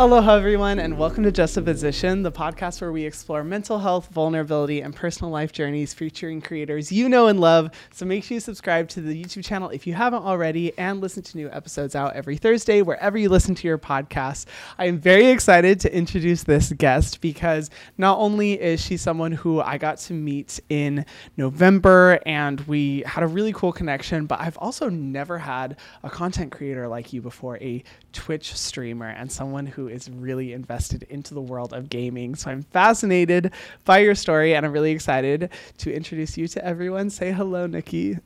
[0.00, 4.96] Aloha, everyone, and welcome to Justaposition, the podcast where we explore mental health, vulnerability, and
[4.96, 7.70] personal life journeys featuring creators you know and love.
[7.92, 11.22] So make sure you subscribe to the YouTube channel if you haven't already and listen
[11.24, 14.46] to new episodes out every Thursday wherever you listen to your podcasts.
[14.78, 19.60] I am very excited to introduce this guest because not only is she someone who
[19.60, 21.04] I got to meet in
[21.36, 26.52] November and we had a really cool connection, but I've also never had a content
[26.52, 31.40] creator like you before, a Twitch streamer, and someone who is really invested into the
[31.40, 32.34] world of gaming.
[32.34, 33.52] So I'm fascinated
[33.84, 37.10] by your story and I'm really excited to introduce you to everyone.
[37.10, 38.18] Say hello, Nikki.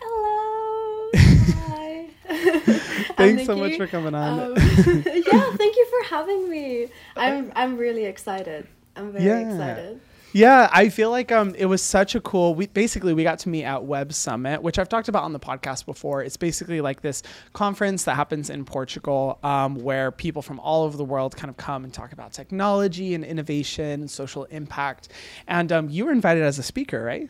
[0.00, 1.10] Hello.
[1.16, 2.06] Hi.
[3.16, 4.40] Thanks so much for coming on.
[4.40, 6.88] Um, yeah, thank you for having me.
[7.16, 8.66] I'm I'm really excited.
[8.96, 9.38] I'm very Yeah.
[9.40, 10.00] excited.
[10.34, 13.50] Yeah, I feel like um it was such a cool we basically we got to
[13.50, 16.22] meet at Web Summit, which I've talked about on the podcast before.
[16.22, 20.96] It's basically like this conference that happens in Portugal, um, where people from all over
[20.96, 25.08] the world kind of come and talk about technology and innovation and social impact.
[25.48, 27.28] And um, you were invited as a speaker, right?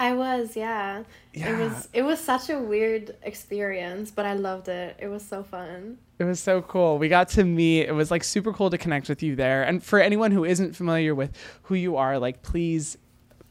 [0.00, 1.02] I was, yeah.
[1.34, 4.96] It was it was such a weird experience, but I loved it.
[4.98, 5.98] It was so fun.
[6.18, 6.96] It was so cool.
[6.96, 7.82] We got to meet.
[7.82, 9.62] It was like super cool to connect with you there.
[9.62, 12.96] And for anyone who isn't familiar with who you are, like please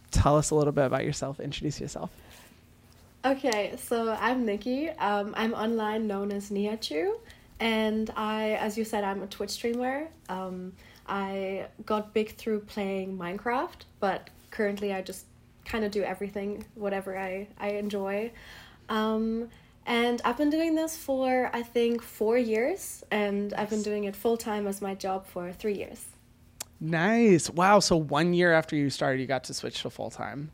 [0.10, 1.40] tell us a little bit about yourself.
[1.40, 2.10] Introduce yourself.
[3.24, 4.90] Okay, so I'm Nikki.
[4.90, 7.14] Um, I'm online known as Nihachu,
[7.60, 10.08] and I, as you said, I'm a Twitch streamer.
[10.30, 10.74] Um,
[11.08, 15.26] I got big through playing Minecraft, but currently I just
[15.70, 18.32] kind of do everything, whatever I I enjoy.
[18.90, 19.50] Um,
[19.86, 24.16] and I've been doing this for I think four years, and I've been doing it
[24.16, 26.06] full time as my job for three years.
[26.82, 27.50] Nice.
[27.50, 27.80] Wow.
[27.80, 30.52] So one year after you started, you got to switch to full time.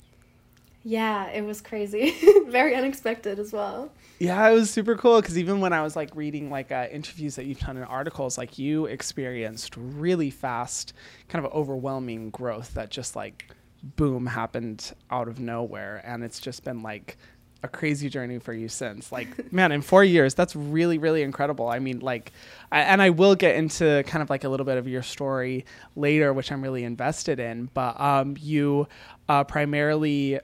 [0.87, 2.13] Yeah, it was crazy,
[2.47, 3.91] very unexpected as well.
[4.19, 7.35] Yeah, it was super cool because even when I was like reading like uh, interviews
[7.37, 10.93] that you've done in articles, like you experienced really fast,
[11.27, 13.49] kind of overwhelming growth that just like
[13.95, 17.17] boom happened out of nowhere, and it's just been like
[17.63, 19.11] a crazy journey for you since.
[19.11, 21.67] Like, man, in four years, that's really really incredible.
[21.67, 22.31] I mean, like,
[22.71, 25.65] I, and I will get into kind of like a little bit of your story
[25.95, 27.69] later, which I'm really invested in.
[27.73, 28.87] But um, you
[29.29, 30.39] uh, primarily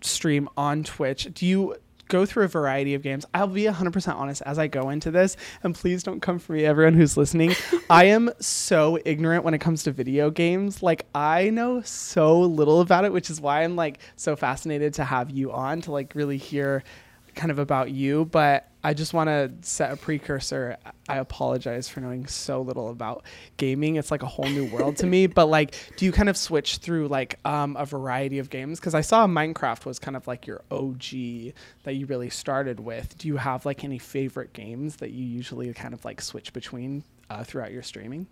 [0.00, 1.28] stream on Twitch.
[1.32, 1.76] Do you
[2.10, 3.24] go through a variety of games?
[3.32, 6.66] I'll be 100% honest as I go into this, and please don't come for me,
[6.66, 7.54] everyone who's listening.
[7.90, 10.82] I am so ignorant when it comes to video games.
[10.82, 15.04] Like, I know so little about it, which is why I'm like so fascinated to
[15.04, 16.82] have you on to like really hear
[17.34, 18.26] kind of about you.
[18.26, 20.76] But I just want to set a precursor.
[21.08, 23.24] I apologize for knowing so little about
[23.56, 23.96] gaming.
[23.96, 25.26] It's like a whole new world to me.
[25.40, 28.80] But like, do you kind of switch through like um, a variety of games?
[28.80, 31.54] Because I saw Minecraft was kind of like your OG
[31.84, 33.16] that you really started with.
[33.18, 37.04] Do you have like any favorite games that you usually kind of like switch between
[37.28, 38.26] uh, throughout your streaming?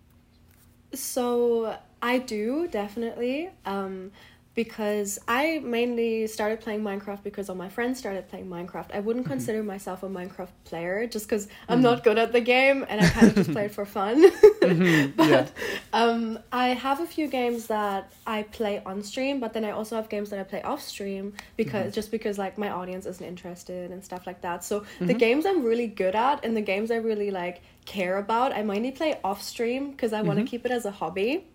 [0.93, 4.11] So I do definitely, um,
[4.59, 8.93] because I mainly started playing Minecraft because all my friends started playing Minecraft.
[8.93, 9.29] I wouldn't mhm.
[9.29, 11.83] consider myself a Minecraft player just because I'm mm-hmm.
[11.83, 14.25] not good at the game and I kind of just play it for fun.
[14.59, 15.15] Mm-hmm.
[15.15, 15.47] but yeah.
[15.93, 19.95] um, I have a few games that I play on stream, but then I also
[19.95, 21.99] have games that I play off stream because mm-hmm.
[21.99, 24.65] just because like my audience isn't interested and stuff like that.
[24.65, 28.51] So the games I'm really good at and the games I really like care about,
[28.51, 31.47] I mainly play off stream because I want to keep it as a hobby.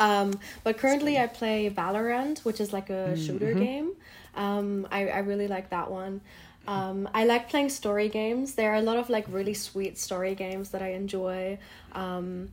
[0.00, 3.92] Um, but currently I play Valorant, which is like a shooter game.
[4.34, 6.20] Um, I, I really like that one.
[6.68, 8.54] Um, I like playing story games.
[8.54, 11.58] There are a lot of like really sweet story games that I enjoy.
[11.92, 12.50] Um,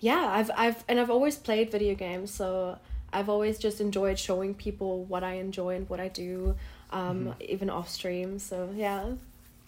[0.00, 2.78] yeah, I've I've and I've always played video games, so
[3.10, 6.56] I've always just enjoyed showing people what I enjoy and what I do,
[6.90, 8.38] um, even off stream.
[8.38, 9.12] So yeah.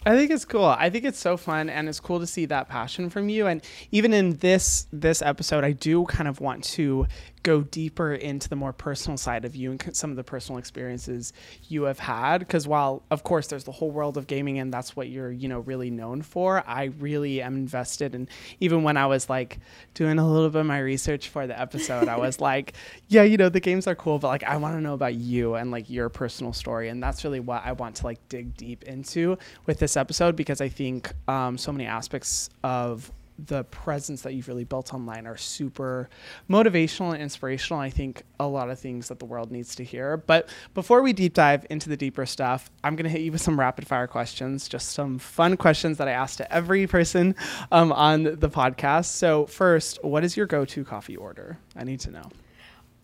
[0.07, 0.63] I think it's cool.
[0.63, 3.47] I think it's so fun and it's cool to see that passion from you.
[3.47, 7.07] And even in this this episode, I do kind of want to
[7.47, 11.31] go deeper into the more personal side of you and some of the personal experiences
[11.69, 14.97] you have had because while of course there's the whole world of gaming and that's
[14.97, 18.29] what you're, you know, really known for, I really am invested and
[18.59, 19.59] even when I was like
[19.93, 22.73] doing a little bit of my research for the episode, I was like,
[23.07, 25.55] yeah, you know, the games are cool, but like I want to know about you
[25.55, 26.89] and like your personal story.
[26.89, 30.59] And that's really what I want to like dig deep into with this episode because
[30.59, 35.37] I think um, so many aspects of the presence that you've really built online are
[35.37, 36.09] super
[36.49, 37.79] motivational and inspirational.
[37.79, 40.17] I think a lot of things that the world needs to hear.
[40.17, 43.41] But before we deep dive into the deeper stuff, I'm going to hit you with
[43.41, 47.35] some rapid fire questions, just some fun questions that I ask to every person
[47.71, 49.05] um, on the podcast.
[49.05, 51.57] So, first, what is your go to coffee order?
[51.75, 52.29] I need to know.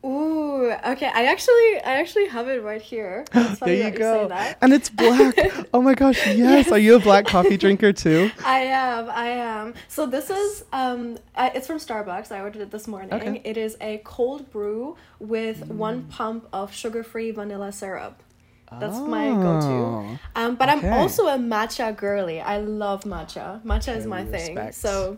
[0.06, 1.10] Ooh, okay.
[1.14, 3.26] I actually, I actually have it right here.
[3.64, 4.28] There you go.
[4.28, 4.58] that.
[4.62, 5.36] and it's black.
[5.74, 6.72] oh my gosh, yes.
[6.72, 8.30] Are you a black coffee drinker too?
[8.46, 9.74] I am, I am.
[9.88, 12.32] So this is, um, uh, it's from Starbucks.
[12.32, 13.14] I ordered it this morning.
[13.14, 13.42] Okay.
[13.46, 18.22] It is a cold brew with one pump of sugar-free vanilla syrup.
[18.80, 19.68] That's my go-to.
[19.68, 20.20] Oh.
[20.36, 20.90] Um, but Okay.
[20.90, 22.42] I'm also a matcha girly.
[22.42, 23.62] I love matcha.
[23.64, 24.72] Matcha is my thing.
[24.72, 25.18] So,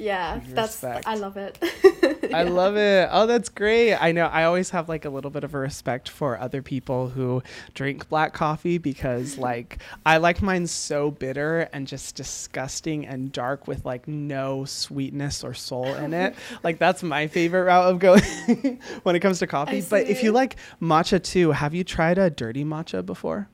[0.00, 1.06] yeah, that's Respect.
[1.06, 1.58] I love it.
[2.34, 3.08] I love it.
[3.12, 3.94] Oh, that's great.
[3.94, 7.10] I know I always have like a little bit of a respect for other people
[7.10, 7.42] who
[7.74, 13.66] drink black coffee because like I like mine so bitter and just disgusting and dark
[13.66, 16.34] with like no sweetness or soul in it.
[16.62, 18.22] like that's my favorite route of going
[19.02, 19.82] when it comes to coffee.
[19.82, 23.48] But if you like matcha too, have you tried a dirty matcha before?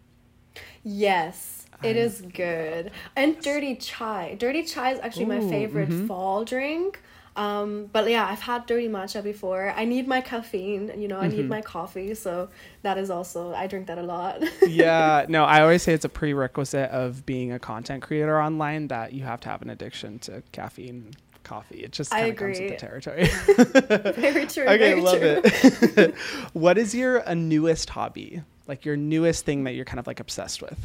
[0.85, 2.91] Yes, it is good.
[3.15, 4.37] And dirty chai.
[4.39, 6.07] Dirty chai is actually my Ooh, favorite mhm.
[6.07, 7.03] fall drink.
[7.37, 9.71] Um, but yeah, I've had dirty matcha before.
[9.77, 11.37] I need my caffeine, you know, I Mm-hmm.
[11.37, 12.49] need my coffee, so
[12.81, 14.43] that is also I drink that a lot.
[14.67, 19.13] yeah, no, I always say it's a prerequisite of being a content creator online that
[19.13, 21.11] you have to have an addiction to caffeine
[21.45, 21.81] coffee.
[21.85, 23.27] It just kind of comes with the territory.
[24.15, 24.65] very true.
[24.65, 25.41] okay, very love true.
[25.45, 26.15] it.
[26.55, 28.43] what is your uh, newest hobby?
[28.67, 30.79] Like your newest thing that you're kind of like obsessed with?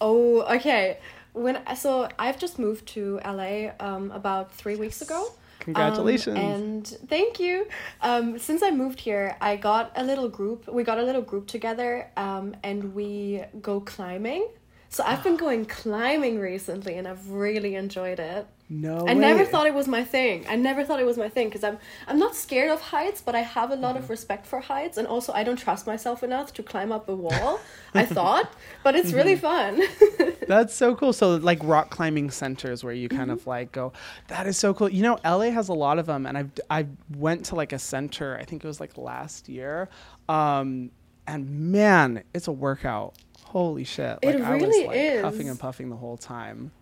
[0.00, 0.98] Oh, okay.
[1.32, 5.32] When so I've just moved to LA um about three weeks ago.
[5.60, 6.38] Congratulations.
[6.38, 7.66] Um, and thank you.
[8.00, 10.66] Um, since I moved here, I got a little group.
[10.68, 14.48] We got a little group together, um, and we go climbing.
[14.90, 18.46] So I've been going climbing recently, and I've really enjoyed it.
[18.68, 20.46] no, I never thought it was my thing.
[20.48, 21.78] I never thought it was my thing because I'm
[22.08, 24.04] I'm not scared of heights, but I have a lot Mm-hmm.
[24.04, 27.16] of respect for heights, and also I don't trust myself enough to climb up a
[27.16, 27.64] wall.
[27.96, 29.40] I thought, but it's really Mm-hmm.
[29.48, 29.82] fun.
[30.46, 31.12] That's so cool.
[31.12, 33.30] So like rock climbing centers where you kind Mm-hmm.
[33.30, 33.92] of like go,
[34.28, 34.88] that is so cool.
[34.88, 37.78] You know, LA has a lot of them, and I've I went to like a
[37.78, 38.36] center.
[38.36, 39.88] I think it was like last year,
[40.28, 40.90] um,
[41.26, 43.14] and man, it's a workout.
[43.50, 44.22] Holy shit!
[44.24, 45.20] Like It I was really like is.
[45.20, 46.72] huffing and puffing the whole time.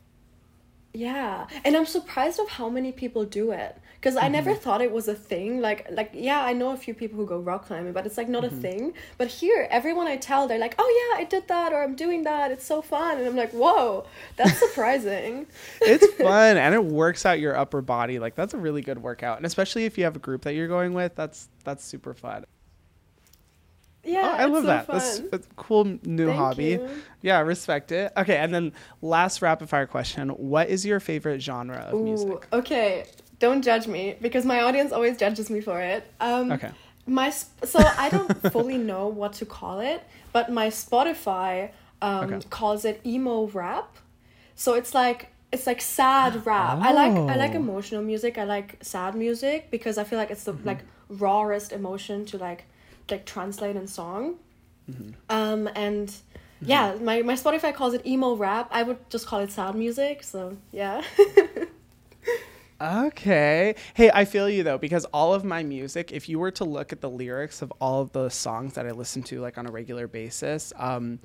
[0.95, 4.57] Yeah, and I'm surprised of how many people do it because I never Mm-hmm.
[4.57, 5.61] thought it was a thing.
[5.61, 8.29] Like, like yeah, I know a few people who go rock climbing, but it's like
[8.29, 8.45] not Mm-hmm.
[8.45, 8.95] a thing.
[9.19, 12.25] But here, everyone I tell, they're like, "Oh yeah, I did that," or "I'm doing
[12.25, 12.51] that.
[12.51, 14.07] It's so fun," and I'm like, "Whoa,
[14.37, 15.47] that's surprising."
[15.85, 18.19] It's fun and it works out your upper body.
[18.19, 20.69] Like that's a really good workout, and especially if you have a group that you're
[20.69, 22.45] going with, that's that's super fun.
[24.09, 24.87] Yeah, oh, I love so that.
[24.87, 25.29] Fun.
[25.31, 26.65] That's a cool new Thank hobby.
[26.65, 26.89] you.
[27.23, 28.13] Yeah, respect it.
[28.17, 28.73] Okay, and then
[29.03, 32.47] last rapid fire question: What is your favorite genre of Ooh, music?
[32.53, 33.07] okay.
[33.41, 36.05] Don't judge me because my audience always judges me for it.
[36.21, 36.71] Um, Okay.
[37.07, 40.03] My sp- so I don't fully know what to call it,
[40.33, 41.71] but my Spotify
[42.03, 42.47] um, Okay.
[42.51, 43.97] calls it emo rap.
[44.57, 46.79] So it's like it's like sad rap.
[46.83, 47.57] I like I like Oh.
[47.65, 48.39] emotional music.
[48.39, 50.67] I like sad music because I feel like it's the Mm-hmm.
[50.67, 52.65] like rawest emotion to like
[53.11, 54.37] like translate in song.
[54.91, 55.11] Mm-hmm.
[55.31, 56.15] Um and
[56.61, 58.69] yeah, my my Spotify calls it emo rap.
[58.73, 60.23] I would just call it sad music.
[60.23, 61.03] So yeah.
[62.81, 63.75] Okay.
[63.95, 66.93] Hey, I feel you though because all of my music, if you were to look
[66.93, 69.71] at the lyrics of all of the songs that I listen to like on a
[69.71, 71.19] regular basis, um,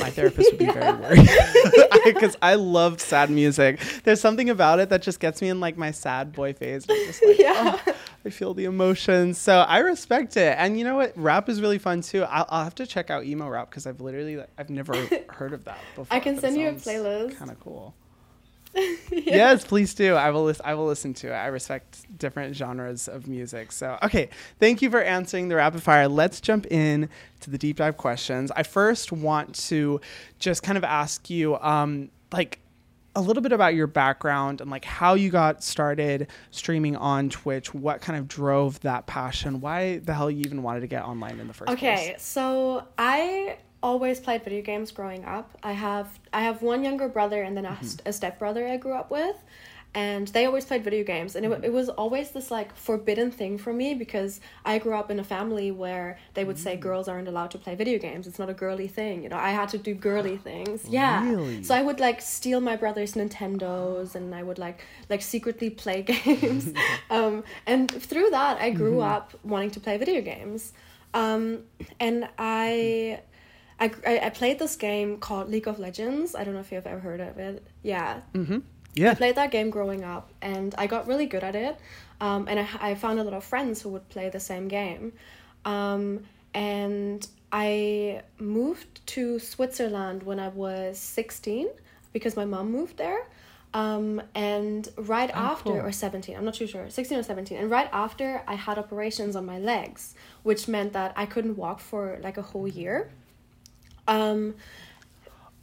[0.00, 1.28] my therapist would be very worried
[2.04, 3.78] because I love sad music.
[4.02, 6.88] There's something about it that just gets me in like my sad boy phase.
[6.88, 7.78] Like, yeah.
[7.86, 7.94] oh,
[8.24, 10.56] I feel the emotions, so I respect it.
[10.58, 11.12] And you know what?
[11.16, 12.24] Rap is really fun too.
[12.24, 14.96] I'll, I'll have to check out emo rap because I've literally I've never
[15.28, 16.16] heard of that before.
[16.16, 17.38] I can send you a playlist.
[17.38, 17.94] Kind of cool.
[19.10, 20.14] Yes, please do.
[20.14, 20.44] I will.
[20.44, 21.34] Lis- I will listen to it.
[21.34, 23.72] I respect different genres of music.
[23.72, 24.28] So, okay,
[24.60, 26.06] thank you for answering the rapid fire.
[26.08, 27.08] Let's jump in
[27.40, 28.52] to the deep dive questions.
[28.54, 30.00] I first want to
[30.38, 32.60] just kind of ask you, um, like,
[33.14, 37.72] a little bit about your background and like how you got started streaming on Twitch.
[37.72, 39.62] What kind of drove that passion?
[39.62, 41.78] Why the hell you even wanted to get online in the first place?
[41.78, 45.56] Okay, so I always played video games growing up.
[45.62, 48.08] I have I have one younger brother and then a, Mm-hmm.
[48.08, 49.36] a stepbrother I grew up with,
[49.94, 51.36] and they always played video games.
[51.36, 51.64] And it, Mm-hmm.
[51.64, 55.24] it was always this like forbidden thing for me because I grew up in a
[55.24, 56.60] family where they would Mm.
[56.66, 58.26] say girls aren't allowed to play video games.
[58.26, 59.22] It's not a girly thing.
[59.22, 60.84] You know, I had to do girly things.
[60.88, 61.24] Yeah.
[61.30, 61.62] Really?
[61.62, 66.02] So I would like steal my brother's Nintendos and I would like like secretly play
[66.12, 66.72] games.
[67.10, 69.12] um, and through that, I grew Mm-hmm.
[69.14, 70.72] up wanting to play video games.
[71.14, 71.60] Um,
[72.00, 73.20] and I,
[73.78, 73.90] I,
[74.22, 76.34] I played this game called League of Legends.
[76.34, 77.66] I don't know if you've ever heard of it.
[77.82, 78.58] Yeah, Mm-hmm.
[78.94, 79.10] Yeah.
[79.10, 81.76] I played that game growing up, and I got really good at it.
[82.18, 85.12] Um, and I, I found a lot of friends who would play the same game.
[85.66, 91.68] Um, and I moved to Switzerland when I was 16
[92.14, 93.26] because my mom moved there.
[93.74, 95.80] Um, and right Oh, after, cool.
[95.80, 97.58] or 17, I'm not too sure, 16 or 17.
[97.58, 101.80] And right after, I had operations on my legs, which meant that I couldn't walk
[101.80, 103.10] for like a whole year.
[104.08, 104.54] Um,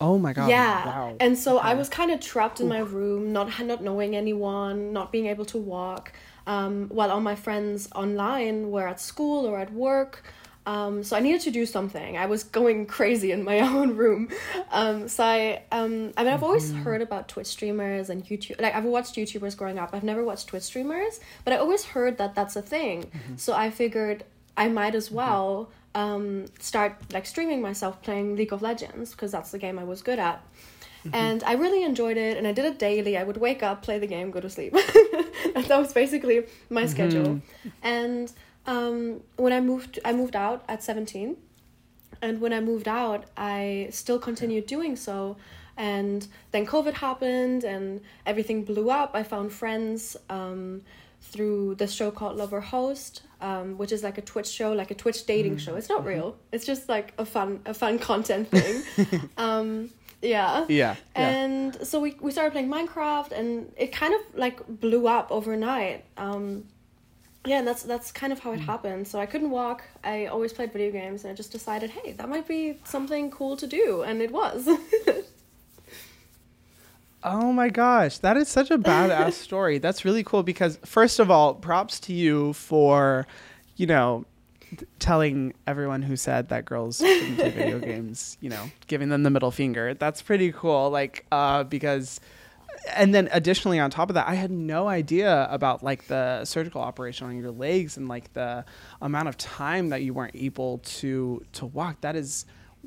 [0.01, 0.49] Oh my god.
[0.49, 0.85] yeah.
[0.85, 1.15] Wow.
[1.19, 5.11] And so I was kind of trapped in my room, not not knowing anyone, not
[5.13, 6.11] being able to walk,
[6.45, 10.23] um, while all my friends online were at school or at work.
[10.65, 12.17] Um, so I needed to do something.
[12.17, 14.29] I was going crazy in my own room.
[14.71, 16.83] Um, so I, um, I mean, I've always Mm-hmm.
[16.83, 18.59] heard about Twitch streamers and YouTube.
[18.61, 19.91] Like I've watched YouTubers growing up.
[19.93, 23.03] I've never watched Twitch streamers, but I always heard that that's a thing.
[23.03, 23.35] Mm-hmm.
[23.37, 24.23] So I figured
[24.57, 29.51] I might as well um, start like streaming myself playing League of Legends because that's
[29.51, 30.43] the game I was good at.
[31.11, 33.17] And I really enjoyed it, and I did it daily.
[33.17, 34.73] I would wake up, play the game, go to sleep.
[35.53, 37.41] that was basically my schedule.
[37.81, 38.31] And
[38.65, 41.35] um, when I moved, I moved out at seventeen,
[42.21, 45.35] and when I moved out, I still continued doing so.
[45.75, 49.11] And then COVID happened, and everything blew up.
[49.13, 50.83] I found friends um,
[51.19, 54.89] through the show called Love or Host, um, which is like a Twitch show, like
[54.89, 55.75] a Twitch dating show.
[55.75, 56.37] It's not real.
[56.53, 59.29] It's just like a fun, a fun content thing.
[59.37, 59.89] um,
[60.21, 60.65] yeah.
[60.69, 60.95] yeah.
[61.15, 61.29] Yeah.
[61.29, 66.05] And so we, we started playing Minecraft and it kind of like blew up overnight.
[66.15, 66.63] Um,
[67.45, 69.05] yeah, and that's that's kind of how it happened.
[69.05, 69.83] So I couldn't walk.
[70.05, 73.57] I always played video games and I just decided, hey, that might be something cool
[73.57, 74.69] to do, and it was.
[77.23, 79.77] Oh my gosh, that is such a badass story.
[79.77, 83.25] That's really cool because first of all, props to you for,
[83.77, 84.25] you know,
[84.99, 89.29] telling everyone who said that girls shouldn't play video games, you know, giving them the
[89.29, 89.93] middle finger.
[89.93, 90.89] That's pretty cool.
[90.89, 92.19] Like, uh, because,
[92.93, 96.81] and then additionally on top of that, I had no idea about like the surgical
[96.81, 98.65] operation on your legs and like the
[99.01, 102.01] amount of time that you weren't able to to walk.
[102.01, 102.45] That is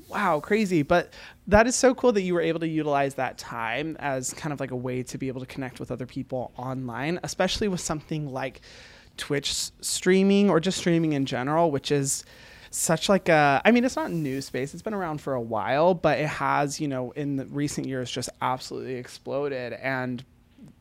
[0.09, 1.13] wow crazy but
[1.47, 4.61] that is so cool that you were able to utilize that time as kind of
[4.61, 8.33] like a way to be able to connect with other people online especially with something
[8.33, 8.61] like
[9.17, 12.25] twitch streaming or just streaming in general which is
[12.71, 15.95] such like a i mean it's not new space it's been around for a while
[15.95, 20.25] but it has you know in the recent years just absolutely exploded and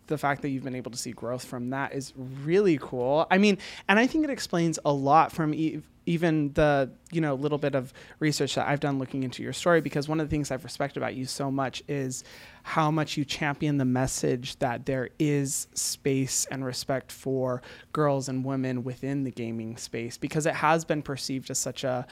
[0.08, 3.26] the fact that you've been able to see growth from that is really cool.
[3.32, 3.58] I mean,
[3.88, 7.76] and I think it explains a lot from e- even the you know little bit
[7.76, 9.82] of research that I've done looking into your story.
[9.82, 12.24] Because one of the things I've respected about you so much is
[12.64, 17.62] how much you champion the message that there is space and respect for
[17.94, 20.18] girls and women within the gaming space.
[20.18, 22.06] Because it has been perceived as such a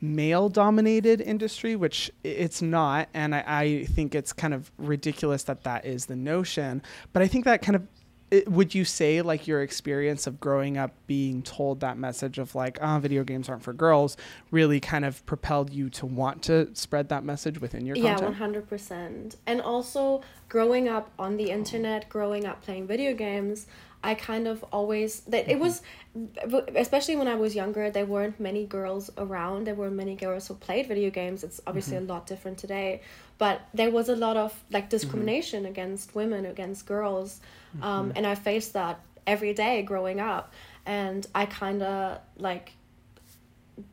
[0.00, 3.08] male dominated industry, which it's not.
[3.14, 6.82] And I, I think it's kind of ridiculous that that is the notion.
[7.12, 7.86] But I think that kind of,
[8.34, 12.54] it, would you say like your experience of growing up being told that message of
[12.54, 14.16] like, oh, video games aren't for girls
[14.50, 18.30] really kind of propelled you to want to spread that message within your yeah, content?
[18.30, 19.36] one hundred percent.
[19.46, 23.66] And also growing up on the internet, growing up playing video games,
[24.04, 26.52] I kind of always that it mm-hmm.
[26.52, 29.66] was, especially when I was younger, there weren't many girls around.
[29.66, 31.42] There weren't many girls who played video games.
[31.42, 32.10] It's obviously mm-hmm.
[32.10, 33.00] a lot different today,
[33.38, 34.90] but there was a lot of like mm-hmm.
[34.90, 37.40] discrimination against women, against girls,
[37.82, 40.52] um, and I faced that every day growing up,
[40.86, 42.72] and I kind of like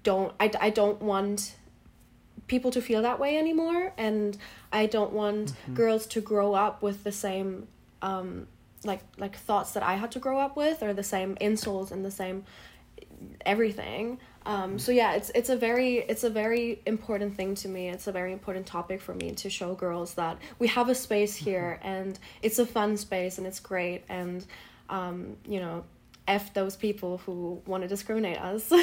[0.04, 1.56] don't I, I don't want
[2.48, 3.94] people to feel that way anymore.
[3.98, 4.38] And
[4.74, 7.68] i don't want girls to grow up with the same
[8.02, 8.48] um
[8.84, 12.04] like like thoughts that i had to grow up with or the same insults and
[12.04, 12.44] the same
[13.46, 14.18] everything.
[14.48, 17.90] Um so yeah it's it's a very it's a very important thing to me.
[17.90, 21.36] It's a very important topic for me to show girls that we have a space
[21.36, 24.44] here and it's a fun space and it's great and
[24.90, 25.84] um you know
[26.28, 28.72] f those people who want to discriminate us.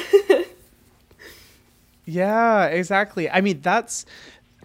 [2.09, 3.29] Yeah, exactly.
[3.29, 4.05] I mean, that's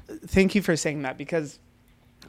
[0.08, 1.58] thank you for saying that because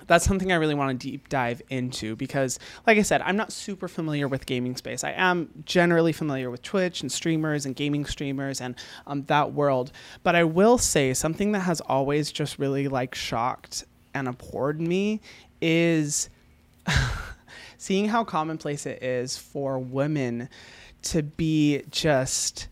[0.08, 3.52] that's something I really want to deep dive into because like I said, I'm not
[3.52, 5.04] super familiar with gaming space.
[5.04, 8.76] I am generally familiar with Twitch and streamers and gaming streamers and
[9.08, 9.92] um, that world.
[10.24, 15.22] But I will say something that has always just really like shocked and abhorred me
[15.62, 16.30] is
[17.78, 20.50] seeing how commonplace it is for women
[21.04, 22.68] to be just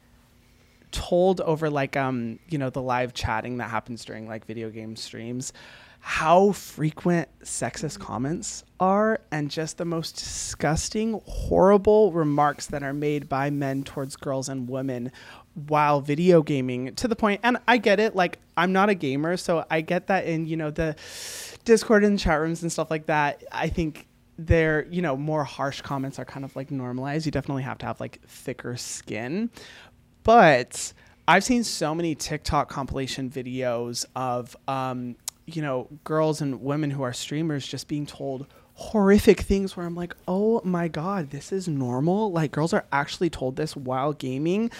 [0.91, 4.95] told over like um you know the live chatting that happens during like video game
[4.95, 5.51] streams
[6.05, 13.29] how frequent sexist comments are and just the most disgusting horrible remarks that are made
[13.29, 15.09] by men towards girls and women
[15.67, 19.37] while video gaming to the point and I get it like I'm not a gamer
[19.37, 20.97] so I get that in you know the
[21.63, 23.41] discord and chat rooms and stuff like that.
[23.49, 24.05] I think
[24.37, 27.25] they're you know more harsh comments are kind of like normalized.
[27.25, 29.49] You definitely have to have like thicker skin.
[30.23, 30.91] But
[31.27, 37.03] I've seen so many TikTok compilation videos of, um, you know, girls and women who
[37.03, 41.67] are streamers just being told horrific things where I'm like, oh my God, this is
[41.67, 42.31] normal.
[42.31, 44.71] Like, girls are actually told this while gaming.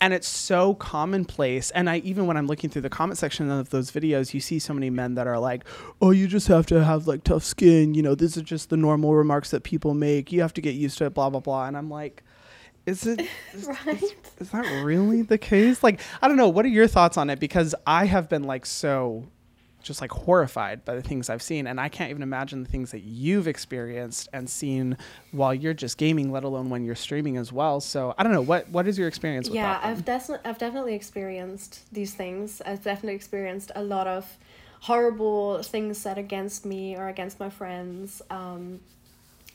[0.00, 1.70] And it's so commonplace.
[1.72, 4.58] And I, even when I'm looking through the comment section of those videos, you see
[4.58, 5.64] so many men that are like,
[6.00, 7.94] oh, you just have to have like tough skin.
[7.94, 10.32] You know, this is just the normal remarks that people make.
[10.32, 11.66] You have to get used to it, blah, blah, blah.
[11.66, 12.22] And I'm like,
[12.86, 13.20] is it
[13.52, 14.02] is, right?
[14.02, 15.82] is, is that really the case?
[15.82, 16.48] Like, I don't know.
[16.48, 17.40] What are your thoughts on it?
[17.40, 19.26] Because I have been like so
[19.82, 22.90] just like horrified by the things I've seen, and I can't even imagine the things
[22.90, 24.96] that you've experienced and seen
[25.32, 27.80] while you're just gaming, let alone when you're streaming as well.
[27.80, 29.84] So I don't know what what is your experience with yeah, that?
[29.84, 32.60] I've definitely I've definitely experienced these things.
[32.64, 34.38] I've definitely experienced a lot of
[34.80, 38.22] horrible things said against me or against my friends.
[38.30, 38.80] Um,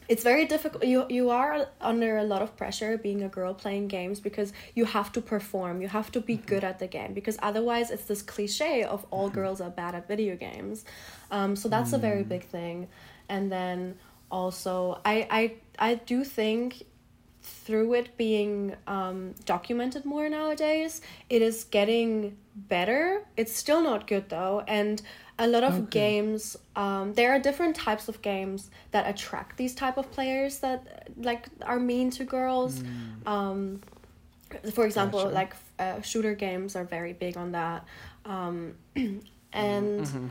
[0.08, 3.88] it's very difficult you you are under a lot of pressure being a girl playing
[3.88, 7.38] games because you have to perform you have to be good at the game because
[7.42, 10.86] otherwise it's this cliche of all girls are bad at video games.
[11.32, 12.88] Um, so that's a very big thing.
[13.30, 13.98] And then
[14.32, 15.54] also i i
[15.92, 16.84] i do think
[17.42, 23.26] through it being um, documented more nowadays it is getting better.
[23.38, 24.64] It's still not good though.
[24.68, 25.02] And
[25.38, 25.90] a lot of okay.
[25.90, 31.10] games um, there are different types of games that attract these type of players that
[31.18, 33.28] like are mean to girls mm.
[33.28, 33.82] um,
[34.74, 35.34] for example gotcha.
[35.34, 37.86] like uh, shooter games are very big on that
[38.26, 40.28] um, and mm-hmm.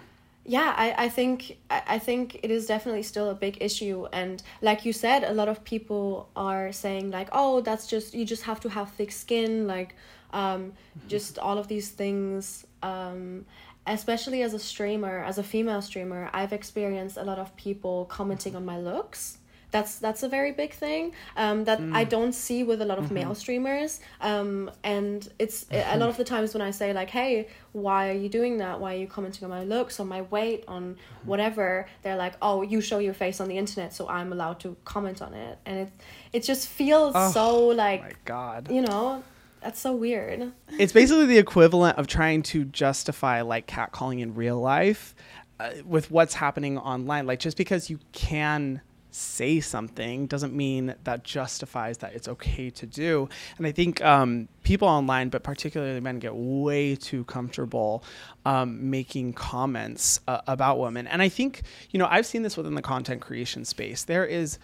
[0.47, 4.43] yeah I, I think I, I think it is definitely still a big issue and
[4.63, 8.45] like you said a lot of people are saying like oh that's just you just
[8.45, 9.95] have to have thick skin like
[10.33, 11.09] um, mm-hmm.
[11.09, 13.47] just all of these things um,
[13.87, 18.57] especially as a streamer, as a female streamer, I've experienced a lot of people commenting
[18.57, 19.39] on my looks.
[19.71, 21.93] That's that's a very big thing um, that mm.
[21.93, 23.15] I don't see with a lot of mm-hmm.
[23.15, 23.99] male streamers.
[24.21, 25.97] Um, and it's mm-hmm.
[25.97, 28.79] a lot of the times when I say like, "Hey, why are you doing that?
[28.79, 31.29] Why are you commenting on my looks, on my weight, on mm-hmm.
[31.29, 34.77] whatever?" They're like, "Oh, you show your face on the internet, so I'm allowed to
[34.85, 35.89] comment on it." And it
[36.33, 39.25] it just feels oh, so like, my God, you know,
[39.65, 40.53] that's so weird.
[40.79, 45.15] It's basically the equivalent of trying to justify like catcalling in real life
[45.59, 47.27] uh, with what's happening online.
[47.27, 52.85] Like just because you can say something doesn't mean that justifies that it's okay to
[52.85, 53.27] do.
[53.57, 58.05] And I think um, people online, but particularly men, get way too comfortable
[58.45, 61.07] um, making comments uh, about women.
[61.07, 64.05] And I think, you know, I've seen this within the content creation space.
[64.05, 64.59] There is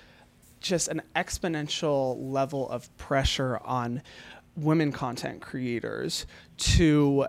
[0.61, 4.03] just an exponential level of pressure on
[4.56, 7.26] women content creators to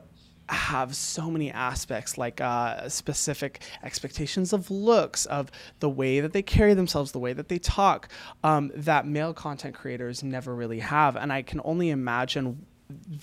[0.51, 6.41] have so many aspects like uh, specific expectations of looks of the way that they
[6.41, 8.09] carry themselves the way that they talk
[8.43, 11.15] um, that male content creators never really have.
[11.15, 12.65] And i can only imagine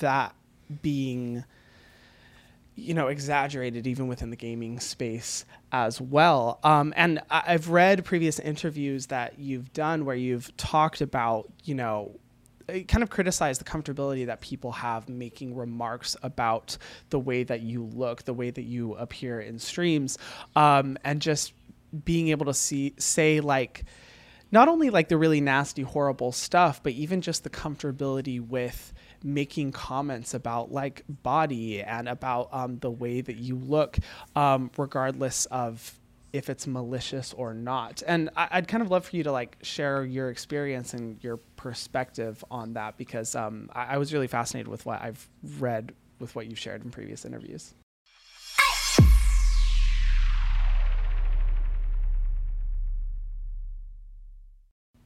[0.00, 0.34] that
[0.82, 1.44] being
[2.74, 6.60] you know exaggerated even within the gaming space as well.
[6.62, 12.18] Um, and i've read previous interviews that you've done where you've talked about you know
[12.68, 16.76] kind of criticize the comfortability that people have making remarks about
[17.10, 20.18] the way that you look, the way that you appear in streams,
[20.54, 21.52] um, and just
[22.04, 23.84] being able to see say like
[24.50, 29.72] not only like the really nasty horrible stuff but even just the comfortability with making
[29.72, 33.98] comments about like body and about um, the way that you look
[34.36, 35.97] um, regardless of
[36.32, 38.02] if it's malicious or not.
[38.06, 41.38] And I, would kind of love for you to like share your experience and your
[41.56, 46.34] perspective on that because um, I, I was really fascinated with what I've read with
[46.34, 47.74] what you've shared in previous interviews.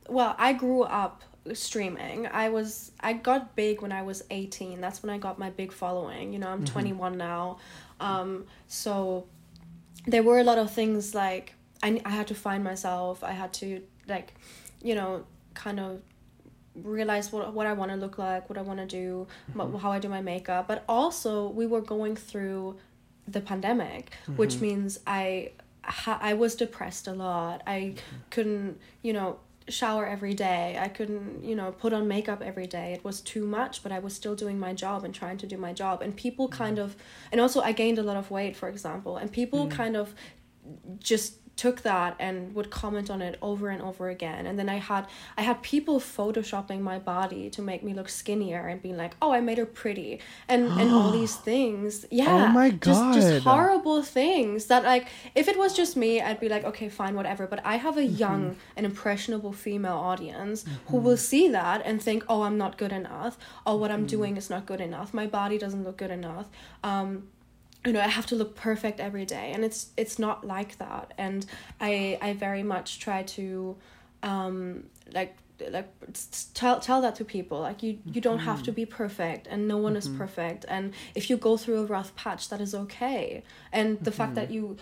[0.09, 1.23] Well, I grew up
[1.55, 2.27] streaming.
[2.27, 4.81] I was I got big when I was 18.
[4.81, 6.33] That's when I got my big following.
[6.33, 6.73] You know, I'm mm-hmm.
[6.73, 7.59] 21 now.
[8.01, 9.27] Um so
[10.07, 13.52] there were a lot of things like I, I had to find myself i had
[13.55, 14.35] to like
[14.83, 15.24] you know
[15.55, 16.00] kind of
[16.74, 19.76] realize what, what i want to look like what i want to do mm-hmm.
[19.76, 22.76] how i do my makeup but also we were going through
[23.28, 24.37] the pandemic mm-hmm.
[24.37, 25.50] which means i
[26.07, 28.16] i was depressed a lot i mm-hmm.
[28.31, 30.79] couldn't you know shower every day.
[30.81, 32.92] I couldn't, you know, put on makeup every day.
[32.92, 35.57] It was too much, but I was still doing my job and trying to do
[35.57, 36.03] my job.
[36.03, 36.53] And people mm.
[36.53, 36.96] kind of,
[37.31, 39.70] and also I gained a lot of weight, for example, and people mm.
[39.70, 40.14] kind of
[40.98, 44.47] just took that and would comment on it over and over again.
[44.47, 48.67] And then i had i had people photoshopping my body to make me look skinnier
[48.67, 52.07] and being like oh i made her pretty and and all these things.
[52.11, 56.21] Yeah oh my god just, just horrible things that like if it was just me
[56.21, 57.47] i'd be like okay fine whatever.
[57.47, 58.17] But i have a mm-hmm.
[58.17, 60.91] young and impressionable female audience mm-hmm.
[60.91, 63.38] who will see that and think oh i'm not good enough.
[63.67, 64.07] Or what i'm mm-hmm.
[64.07, 65.12] doing is not good enough.
[65.12, 66.47] My body doesn't look good enough.
[66.83, 67.25] Um
[67.85, 71.12] you know i have to look perfect every day and it's it's not like that.
[71.18, 71.47] And
[71.81, 73.77] i i very much try to
[74.23, 75.37] um like
[75.71, 75.88] like
[76.55, 79.77] tell tell that to people like you you don't have to be perfect and no
[79.77, 80.12] one mm-hmm.
[80.12, 80.64] is perfect.
[80.68, 83.45] And if you go through a rough patch that is okay.
[83.73, 84.16] And the mm-hmm.
[84.16, 84.77] fact that you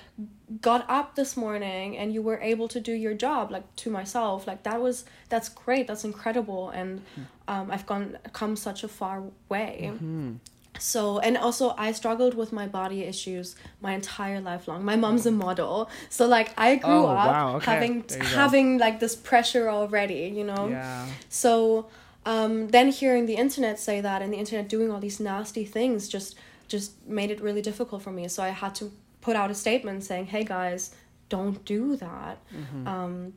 [0.60, 4.46] got up this morning and you were able to do your job like to myself
[4.46, 6.70] like that was that's great that's incredible.
[6.70, 7.22] And mm-hmm.
[7.48, 9.90] um, i've gone come such a far way.
[9.92, 10.36] Mm-hmm
[10.80, 15.26] so and also i struggled with my body issues my entire life long my mom's
[15.26, 17.70] a model so like i grew oh, up wow, okay.
[17.70, 18.84] having having go.
[18.84, 21.06] like this pressure already you know yeah.
[21.28, 21.86] so
[22.26, 26.06] um, then hearing the internet say that and the internet doing all these nasty things
[26.06, 26.36] just
[26.68, 30.04] just made it really difficult for me so i had to put out a statement
[30.04, 30.94] saying hey guys
[31.28, 32.86] don't do that mm-hmm.
[32.86, 33.32] um,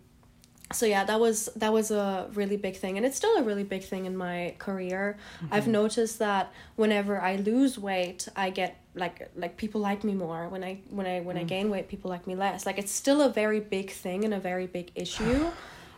[0.73, 3.63] so yeah that was that was a really big thing and it's still a really
[3.63, 5.17] big thing in my career.
[5.38, 5.53] Mm-hmm.
[5.53, 10.47] i've noticed that whenever i lose weight i get like like people like me more.
[10.49, 11.41] When i when i when mm.
[11.41, 12.65] i gain weight people like me less.
[12.65, 15.47] Like it's still a very big thing and a very big issue.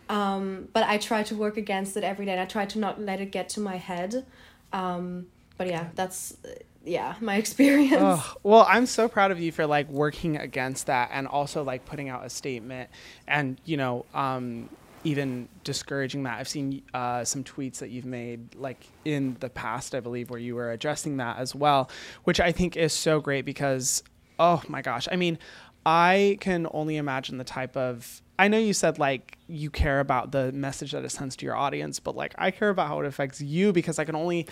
[0.08, 3.02] Um but i try to work against it every day and i try to not
[3.02, 4.24] let it get to my head.
[4.72, 5.26] Um
[5.58, 6.38] but yeah that's
[6.86, 7.96] yeah my experience.
[8.00, 11.86] Oh, well i'm so proud of you for like working against that and also like
[11.86, 12.90] putting out a statement
[13.28, 14.70] and you know um
[15.06, 16.40] even discouraging that.
[16.40, 20.40] I've seen uh, some tweets that you've made like in the past i believe where
[20.40, 21.90] you were addressing that as well
[22.24, 24.04] which i think is so great because
[24.40, 25.08] oh my gosh.
[25.12, 25.38] I mean
[25.86, 30.32] i can only imagine the type of I know you said like you care about
[30.32, 33.06] the message that it sends to your audience, but like I care about how it
[33.06, 34.46] affects you because I can only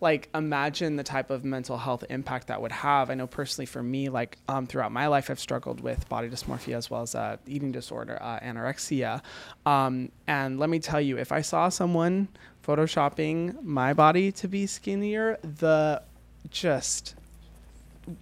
[0.00, 3.10] like imagine the type of mental health impact that would have.
[3.10, 6.76] I know personally for me, like um, throughout my life, I've struggled with body dysmorphia
[6.76, 9.22] as well as uh, eating disorder, uh, anorexia.
[9.66, 12.28] Um, and let me tell you, if I saw someone
[12.66, 16.02] photoshopping my body to be skinnier, the
[16.50, 17.14] just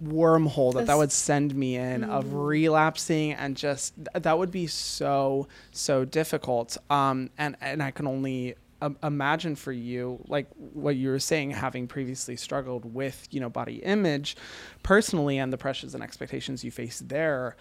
[0.03, 2.09] wormhole that that would send me in mm.
[2.09, 8.05] of relapsing and just that would be so so difficult um and and i can
[8.05, 13.39] only um, imagine for you like what you were saying having previously struggled with you
[13.39, 14.37] know body image
[14.83, 17.55] personally and the pressures and expectations you face there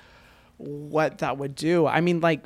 [0.59, 1.87] what that would do.
[1.87, 2.45] I mean like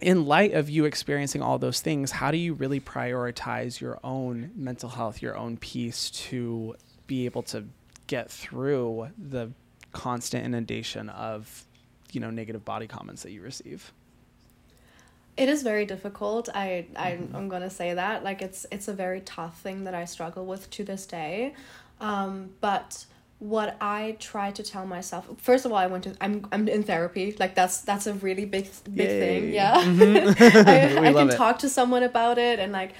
[0.00, 4.50] in light of you experiencing all those things how do you really prioritize your own
[4.56, 6.74] mental health your own peace to
[7.06, 7.64] be able to
[8.06, 9.50] get through the
[9.92, 11.64] constant inundation of
[12.12, 13.92] you know negative body comments that you receive
[15.36, 16.48] it is very difficult.
[16.54, 17.36] I, I mm-hmm.
[17.36, 20.70] I'm gonna say that like it's it's a very tough thing that I struggle with
[20.70, 21.54] to this day,
[22.00, 23.06] um, but
[23.40, 26.82] what I try to tell myself first of all I went to I'm I'm in
[26.82, 29.20] therapy like that's that's a really big big Yay.
[29.20, 30.42] thing yeah mm-hmm.
[30.68, 31.36] I, I can it.
[31.36, 32.92] talk to someone about it and like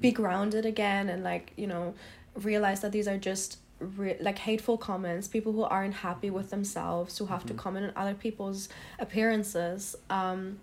[0.00, 1.94] be grounded again and like you know
[2.34, 7.18] realize that these are just re- like hateful comments people who aren't happy with themselves
[7.18, 7.48] who have mm-hmm.
[7.48, 8.68] to comment on other people's
[9.00, 10.58] appearances um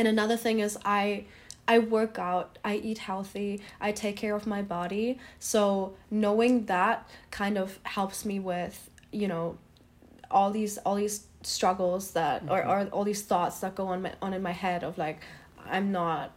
[0.00, 1.24] and another thing is I
[1.68, 5.18] I work out, I eat healthy, I take care of my body.
[5.38, 9.58] So knowing that kind of helps me with, you know,
[10.30, 12.52] all these all these struggles that mm-hmm.
[12.52, 15.20] or, or all these thoughts that go on my on in my head of like
[15.66, 16.32] I'm not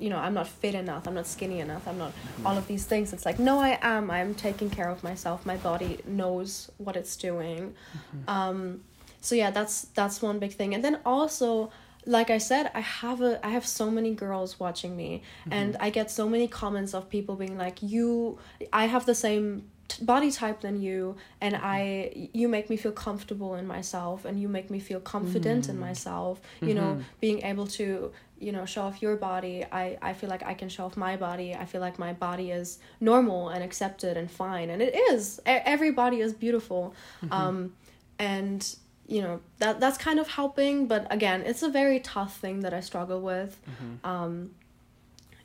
[0.00, 2.46] you know i'm not fit enough i'm not skinny enough i'm not mm-hmm.
[2.46, 5.56] all of these things it's like no i am i'm taking care of myself my
[5.58, 8.30] body knows what it's doing mm-hmm.
[8.30, 8.80] um
[9.20, 11.70] so yeah that's that's one big thing and then also
[12.06, 15.52] like I said, I have a I have so many girls watching me mm-hmm.
[15.52, 18.38] and I get so many comments of people being like you
[18.72, 21.66] I have the same t- body type than you and mm-hmm.
[21.66, 25.72] I you make me feel comfortable in myself and you make me feel confident mm-hmm.
[25.72, 26.40] in myself.
[26.60, 27.02] You know, mm-hmm.
[27.20, 30.68] being able to you know show off your body I, I feel like i can
[30.68, 34.70] show off my body i feel like my body is normal and accepted and fine
[34.70, 37.32] and it is every body is beautiful mm-hmm.
[37.32, 37.72] um
[38.18, 38.76] and
[39.08, 42.72] you know that that's kind of helping but again it's a very tough thing that
[42.72, 44.06] i struggle with mm-hmm.
[44.06, 44.50] um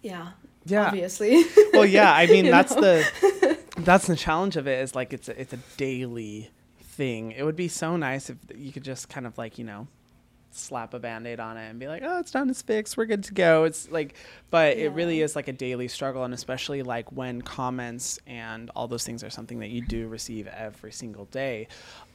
[0.02, 0.32] yeah
[0.66, 2.82] yeah obviously well yeah i mean that's know?
[2.82, 6.50] the that's the challenge of it is like it's a, it's a daily
[6.82, 9.88] thing it would be so nice if you could just kind of like you know
[10.56, 13.24] slap a band-aid on it and be like oh it's done it's fixed we're good
[13.24, 14.16] to go it's like
[14.50, 14.86] but yeah.
[14.86, 19.04] it really is like a daily struggle and especially like when comments and all those
[19.04, 21.68] things are something that you do receive every single day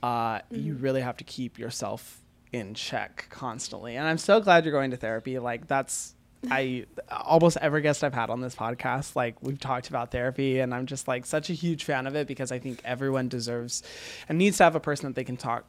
[0.02, 0.56] uh, mm-hmm.
[0.56, 2.20] you really have to keep yourself
[2.52, 6.14] in check constantly and i'm so glad you're going to therapy like that's
[6.50, 10.72] I almost every guest I've had on this podcast, like we've talked about therapy, and
[10.72, 13.82] I'm just like such a huge fan of it because I think everyone deserves
[14.28, 15.64] and needs to have a person that they can talk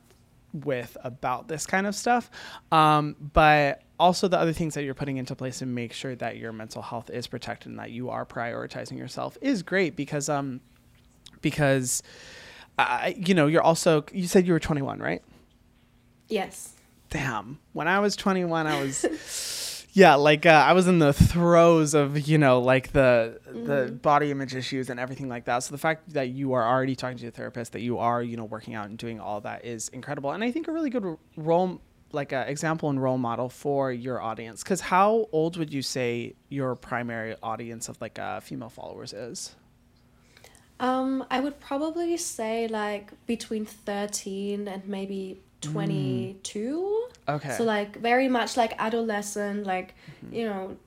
[0.54, 2.30] with about this kind of stuff.
[2.72, 6.38] Um, but also the other things that you're putting into place to make sure that
[6.38, 10.62] your mental health is protected and that you are prioritizing yourself is great because um
[11.42, 12.02] because
[12.78, 15.22] I, you know, you're also you said you were 21, right?
[16.30, 16.74] Yes.
[17.10, 17.60] Damn.
[17.74, 19.02] When I was 21, I was
[19.94, 24.32] yeah, like uh, I was in the throes of, you know, like the the body
[24.32, 25.60] image issues and everything like that.
[25.60, 28.38] So the fact that you are already talking to a therapist, that you are, you
[28.38, 30.32] know, working out and doing all that is incredible.
[30.32, 34.22] And I think a really good role like an example and role model for your
[34.22, 39.14] audience because how old would you say your primary audience of like uh, female followers
[39.14, 39.56] is
[40.80, 47.10] um, I would probably say like between 13 and maybe 22.
[47.28, 47.36] Mm.
[47.36, 47.56] Okay.
[47.58, 50.36] So like very much like adolescent, like, mm-hmm.
[50.36, 50.78] you know,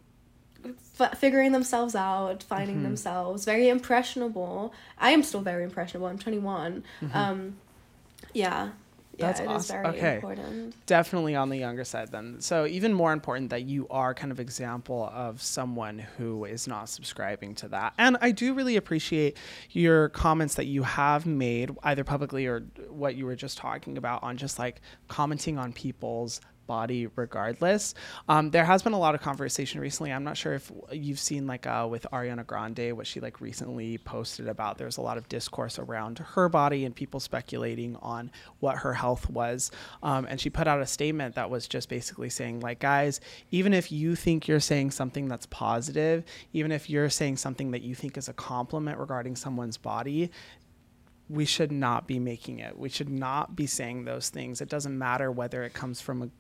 [0.98, 2.85] f- figuring themselves out, finding mm-hmm.
[2.85, 4.72] themselves, very impressionable.
[4.98, 6.08] I am still very impressionable.
[6.08, 6.85] I'm 21.
[7.00, 7.16] Mm-hmm.
[7.16, 7.56] Um,
[8.32, 8.70] yeah.
[9.18, 9.87] That's yeah, awesome.
[9.87, 10.16] okay.
[10.16, 10.87] Important.
[10.87, 12.40] Definitely on the younger side then.
[12.40, 16.88] So even more important that you are kind of example of someone who is not
[16.88, 17.94] subscribing to that.
[17.98, 19.37] And I do really appreciate
[19.70, 24.22] your comments that you have made either publicly or what you were just talking about
[24.22, 27.94] on just like commenting on people's body regardless.
[28.29, 30.12] Um, there has been a lot of conversation recently.
[30.12, 33.98] I'm not sure if you've seen like uh, with Ariana Grande what she like recently
[33.98, 34.79] posted about.
[34.79, 39.29] There's a lot of discourse around her body and people speculating on what her health
[39.29, 39.70] was.
[40.03, 43.20] Um, and she put out a statement that was just basically saying like, guys,
[43.51, 47.83] even if you think you're saying something that's positive, even if you're saying something that
[47.83, 50.31] you think is a compliment regarding someone's body,
[51.29, 52.79] we should not be making it.
[52.79, 54.61] We should not be saying those things.
[54.61, 56.31] It doesn't matter whether it comes from a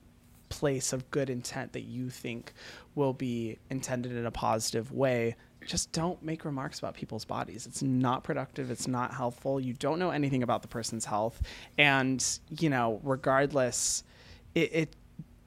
[0.52, 2.52] place of good intent that you think
[2.94, 5.34] will be intended in a positive way,
[5.66, 7.66] just don't make remarks about people's bodies.
[7.66, 8.70] It's not productive.
[8.70, 9.58] It's not helpful.
[9.60, 11.40] You don't know anything about the person's health.
[11.78, 12.24] And,
[12.58, 14.04] you know, regardless,
[14.54, 14.96] it, it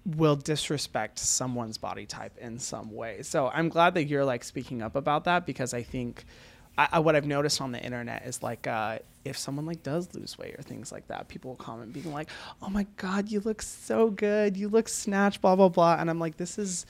[0.06, 3.22] will disrespect someone's body type in some way.
[3.22, 6.26] So I'm glad that you're like speaking up about that because I think
[6.78, 10.14] I, I, what I've noticed on the internet is like uh, if someone like does
[10.14, 12.30] lose weight or things like that, people will comment being like,
[12.62, 14.58] "Oh my god, you look so good.
[14.58, 15.98] You look snatched." Blah blah blah.
[16.00, 16.86] And I'm like, this is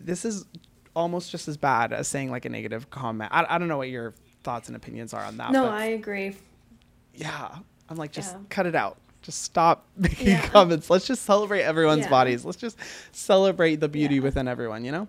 [0.00, 0.46] this is
[0.94, 3.30] almost just as bad as saying like a negative comment.
[3.32, 5.52] I, I don't know what your thoughts and opinions are on that.
[5.52, 6.36] No, I agree.
[7.14, 8.40] Yeah, I'm like, just yeah.
[8.48, 8.98] cut it out.
[9.22, 10.48] Just stop making yeah.
[10.48, 10.88] comments.
[10.88, 12.10] Let's just celebrate everyone's yeah.
[12.10, 12.44] bodies.
[12.44, 12.78] Let's just
[13.12, 14.84] celebrate the beauty within everyone.
[14.84, 15.08] You know.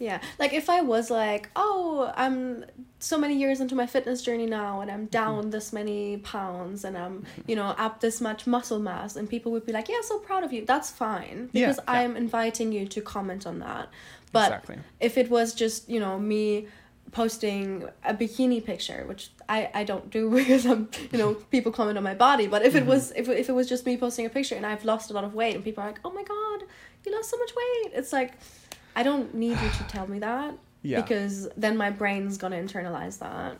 [0.00, 2.64] Yeah, like if I was like, oh, I'm
[3.00, 5.50] so many years into my fitness journey now and I'm down mm-hmm.
[5.50, 9.66] this many pounds and I'm, you know, up this much muscle mass, and people would
[9.66, 10.64] be like, yeah, so proud of you.
[10.64, 12.00] That's fine because yeah, yeah.
[12.00, 13.90] I'm inviting you to comment on that.
[14.32, 14.78] But exactly.
[15.00, 16.66] if it was just, you know, me
[17.12, 21.98] posting a bikini picture, which I, I don't do because I'm, you know, people comment
[21.98, 22.46] on my body.
[22.46, 22.88] But if it mm-hmm.
[22.88, 25.24] was if, if it was just me posting a picture and I've lost a lot
[25.24, 26.66] of weight and people are like, oh my god,
[27.04, 28.32] you lost so much weight, it's like
[29.00, 30.54] I don't need you to tell me that.
[30.82, 31.02] Yeah.
[31.02, 33.58] Because then my brain's gonna internalize that.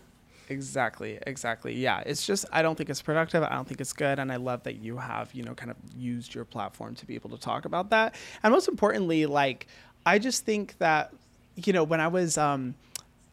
[0.49, 1.75] Exactly, exactly.
[1.75, 3.43] Yeah, it's just I don't think it's productive.
[3.43, 5.77] I don't think it's good, and I love that you have you know kind of
[5.95, 8.15] used your platform to be able to talk about that.
[8.43, 9.67] And most importantly, like
[10.07, 11.13] I just think that
[11.57, 12.75] you know when I was um,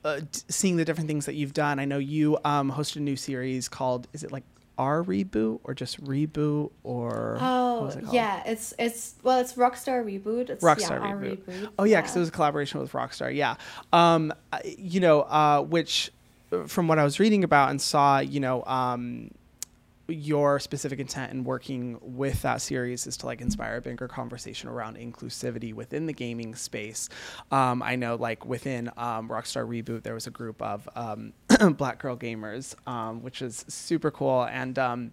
[0.03, 3.15] uh, seeing the different things that you've done, I know you um, hosted a new
[3.15, 4.43] series called is it like
[4.77, 10.49] our reboot or just reboot or oh it yeah it's it's well it's rockstar reboot
[10.49, 11.37] it's rockstar yeah, reboot.
[11.39, 11.69] reboot.
[11.79, 12.19] oh yeah because yeah.
[12.19, 13.55] it was a collaboration with rockstar yeah
[13.93, 14.31] um
[14.77, 16.11] you know uh which
[16.67, 19.31] from what i was reading about and saw you know um
[20.07, 24.69] your specific intent in working with that series is to like inspire a bigger conversation
[24.69, 27.09] around inclusivity within the gaming space.
[27.51, 31.33] Um, I know like within um, Rockstar Reboot, there was a group of um,
[31.77, 34.43] black girl gamers, um, which is super cool.
[34.43, 35.11] And, um,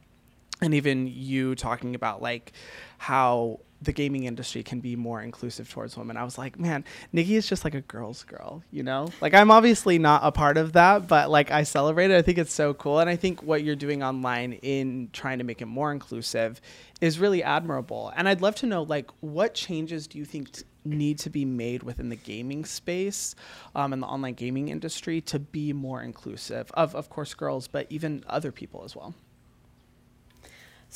[0.60, 2.52] and even you talking about like
[2.98, 6.16] how the gaming industry can be more inclusive towards women.
[6.16, 9.08] I was like, man, Nikki is just like a girl's girl, you know?
[9.20, 12.16] Like I'm obviously not a part of that, but like I celebrate it.
[12.16, 12.98] I think it's so cool.
[13.00, 16.60] And I think what you're doing online in trying to make it more inclusive
[17.00, 18.12] is really admirable.
[18.16, 21.44] And I'd love to know like what changes do you think t- need to be
[21.44, 23.34] made within the gaming space
[23.74, 27.86] um, and the online gaming industry to be more inclusive of of course girls, but
[27.90, 29.14] even other people as well?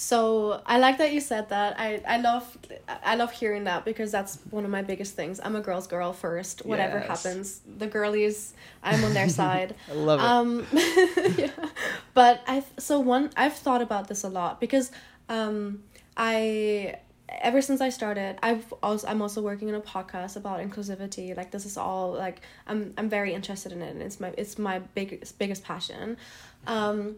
[0.00, 1.74] So I like that you said that.
[1.76, 2.56] I, I love
[3.04, 5.40] I love hearing that because that's one of my biggest things.
[5.42, 6.64] I'm a girl's girl first.
[6.64, 7.08] Whatever yes.
[7.08, 9.74] happens, the girlies, I'm on their side.
[9.90, 10.24] I love it.
[10.24, 10.66] Um,
[11.36, 11.50] yeah.
[12.14, 14.92] But I so one I've thought about this a lot because
[15.28, 15.82] um,
[16.16, 16.94] I
[17.28, 21.36] ever since I started, I've also I'm also working on a podcast about inclusivity.
[21.36, 24.58] Like this is all like I'm I'm very interested in it, and it's my it's
[24.58, 26.18] my biggest biggest passion.
[26.68, 27.16] Um,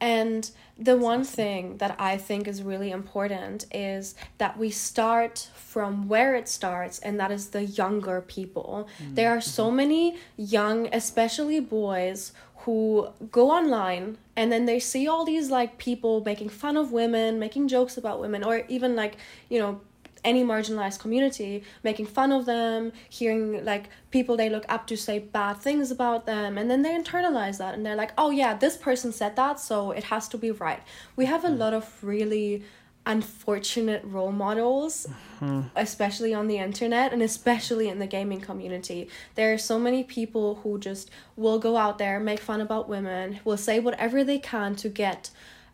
[0.00, 6.08] And the one thing that I think is really important is that we start from
[6.08, 8.88] where it starts, and that is the younger people.
[9.02, 9.14] Mm-hmm.
[9.14, 12.32] There are so many young, especially boys,
[12.64, 17.38] who go online and then they see all these like people making fun of women,
[17.38, 19.16] making jokes about women, or even like,
[19.48, 19.80] you know,
[20.24, 25.18] any marginalized community making fun of them hearing like people they look up to say
[25.18, 28.76] bad things about them and then they internalize that and they're like oh yeah this
[28.76, 30.82] person said that so it has to be right
[31.16, 31.58] we have a mm.
[31.58, 32.62] lot of really
[33.06, 35.06] unfortunate role models
[35.40, 35.62] mm-hmm.
[35.74, 40.56] especially on the internet and especially in the gaming community there are so many people
[40.56, 44.76] who just will go out there make fun about women will say whatever they can
[44.76, 45.30] to get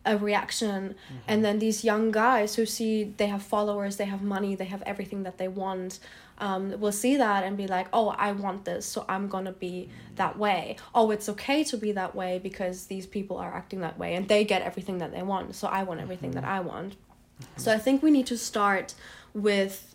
[0.06, 1.16] a reaction mm-hmm.
[1.28, 4.82] and then these young guys who see they have followers they have money they have
[4.82, 5.98] everything that they want
[6.38, 9.88] um, will see that and be like oh i want this so i'm gonna be
[10.14, 13.98] that way oh it's okay to be that way because these people are acting that
[13.98, 16.40] way and they get everything that they want so i want everything mm-hmm.
[16.40, 17.60] that i want mm-hmm.
[17.60, 18.94] so i think we need to start
[19.34, 19.94] with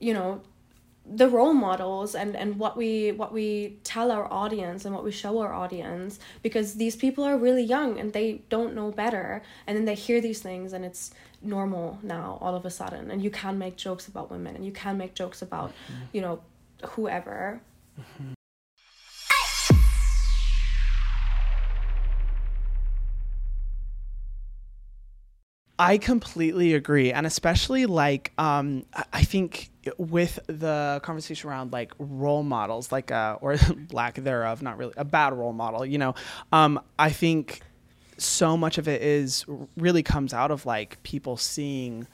[0.00, 0.40] you know
[1.04, 5.10] the role models and and what we what we tell our audience and what we
[5.10, 9.76] show our audience because these people are really young and they don't know better and
[9.76, 11.10] then they hear these things and it's
[11.42, 14.70] normal now all of a sudden and you can make jokes about women and you
[14.70, 16.04] can make jokes about mm-hmm.
[16.12, 16.40] you know
[16.90, 17.60] whoever
[18.00, 18.32] mm-hmm.
[25.78, 32.42] I completely agree, and especially like um, I think with the conversation around like role
[32.42, 33.56] models, like uh, or
[33.90, 35.84] lack thereof, not really a bad role model.
[35.84, 36.14] You know,
[36.52, 37.62] um, I think
[38.18, 39.44] so much of it is
[39.76, 42.06] really comes out of like people seeing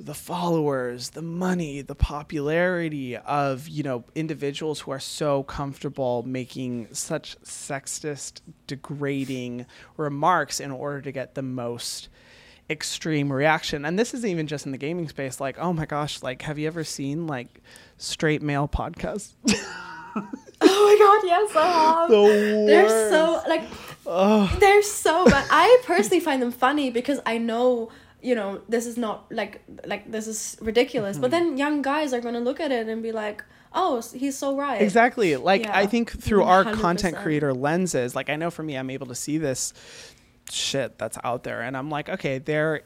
[0.00, 6.88] the followers, the money, the popularity of, you know, individuals who are so comfortable making
[6.92, 12.08] such sexist, degrading remarks in order to get the most
[12.70, 13.84] extreme reaction.
[13.84, 15.40] And this isn't even just in the gaming space.
[15.40, 17.60] Like, oh my gosh, like, have you ever seen like
[17.98, 19.34] straight male podcasts?
[19.48, 20.22] oh
[20.60, 22.10] my god, yes, I have.
[22.10, 23.62] The they're so like
[24.06, 24.60] Ugh.
[24.60, 25.46] they're so bad.
[25.50, 27.90] I personally find them funny because I know
[28.22, 31.16] you know this is not like like this is ridiculous.
[31.16, 31.22] Mm-hmm.
[31.22, 34.56] But then young guys are gonna look at it and be like, oh he's so
[34.56, 35.76] right exactly like yeah.
[35.76, 36.46] i think through 100%.
[36.46, 39.72] our content creator lenses like i know for me i'm able to see this
[40.50, 41.62] shit that's out there.
[41.62, 42.82] And i'm like okay they're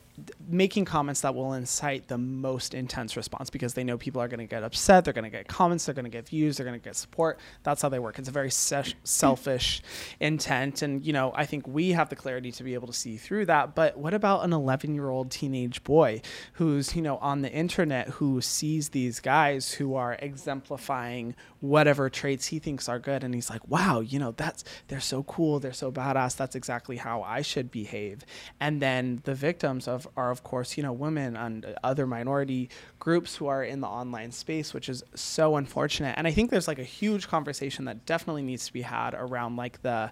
[0.48, 4.38] making comments that will incite the most intense response because they know people are going
[4.38, 6.78] to get upset they're going to get comments they're going to get views they're going
[6.78, 7.38] to get support.
[7.64, 8.18] That's how they work.
[8.18, 9.82] It's a very se- selfish
[10.20, 10.82] intent.
[10.82, 13.46] And you know i think we have the clarity to be able to see through
[13.46, 13.74] that.
[13.74, 16.22] But what about an 11 year old teenage boy
[16.54, 22.46] who's you know on the internet who sees these guys who are exemplifying whatever traits
[22.46, 23.24] he thinks are good?
[23.24, 26.98] And he's like wow you know that's they're so cool they're so badass that's exactly
[26.98, 28.24] how i should behave.
[28.60, 33.36] And then the victims of are of course you know women and other minority groups
[33.36, 36.14] who are in the online space which is so unfortunate.
[36.16, 39.56] And i think there's like a huge conversation that definitely needs to be had around
[39.56, 40.10] like the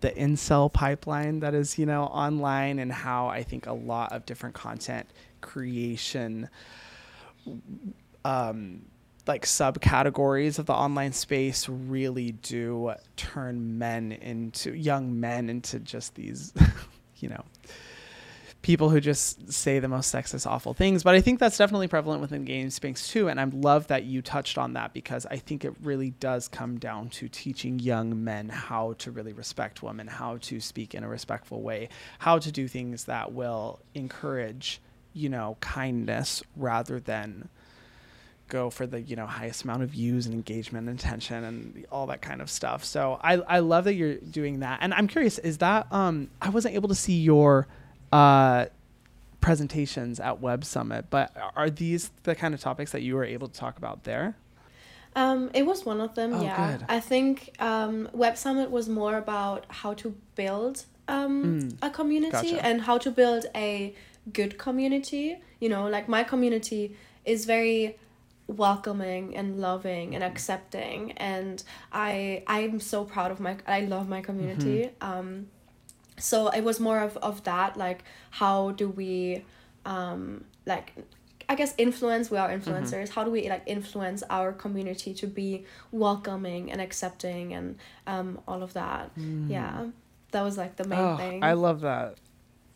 [0.00, 4.24] the incel pipeline that is you know online and how i think a lot of
[4.24, 5.06] different content
[5.40, 6.48] creation
[8.24, 8.82] um,
[9.26, 16.14] like subcategories of the online space really do turn men into young men into just
[16.14, 16.52] these
[17.16, 17.44] you know
[18.62, 21.02] people who just say the most sexist, awful things.
[21.02, 23.28] But I think that's definitely prevalent within game space too.
[23.28, 26.78] And I love that you touched on that because I think it really does come
[26.78, 31.08] down to teaching young men how to really respect women, how to speak in a
[31.08, 34.80] respectful way, how to do things that will encourage,
[35.14, 37.48] you know, kindness rather than
[38.48, 42.08] go for the you know highest amount of views and engagement and attention and all
[42.08, 45.38] that kind of stuff so i i love that you're doing that and i'm curious
[45.38, 47.68] is that um i wasn't able to see your
[48.12, 48.66] uh,
[49.40, 53.48] presentations at Web Summit, but are these the kind of topics that you were able
[53.48, 54.36] to talk about there?
[55.16, 56.76] Um, it was one of them, oh, yeah.
[56.76, 56.86] Good.
[56.88, 61.78] I think um, Web Summit was more about how to build um, mm.
[61.82, 62.64] a community gotcha.
[62.64, 63.94] and how to build a
[64.32, 65.38] good community.
[65.58, 67.98] You know, like my community is very
[68.46, 74.20] welcoming and loving and accepting and i i'm so proud of my i love my
[74.20, 75.12] community mm-hmm.
[75.12, 75.46] um
[76.20, 79.44] so it was more of, of that like how do we
[79.86, 80.92] um like
[81.48, 82.70] i guess influence we are mm-hmm.
[82.70, 83.14] influencers mm-hmm.
[83.14, 88.62] how do we like influence our community to be welcoming and accepting and um all
[88.62, 89.48] of that mm.
[89.48, 89.86] yeah
[90.32, 92.16] that was like the main oh, thing i love that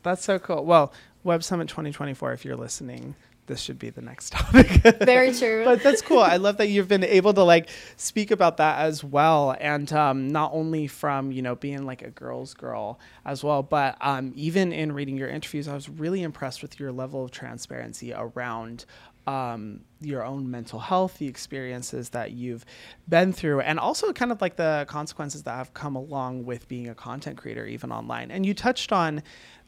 [0.03, 0.93] that's so cool well
[1.23, 3.15] web summit 2024 if you're listening
[3.47, 4.69] this should be the next topic.
[5.01, 5.65] Very true.
[5.65, 6.21] but that's cool.
[6.21, 10.29] I love that you've been able to like speak about that as well, and um,
[10.29, 14.73] not only from you know being like a girl's girl as well, but um, even
[14.73, 18.85] in reading your interviews, I was really impressed with your level of transparency around
[19.27, 22.65] um, your own mental health, the experiences that you've
[23.09, 26.89] been through, and also kind of like the consequences that have come along with being
[26.89, 28.31] a content creator, even online.
[28.31, 29.23] And you touched on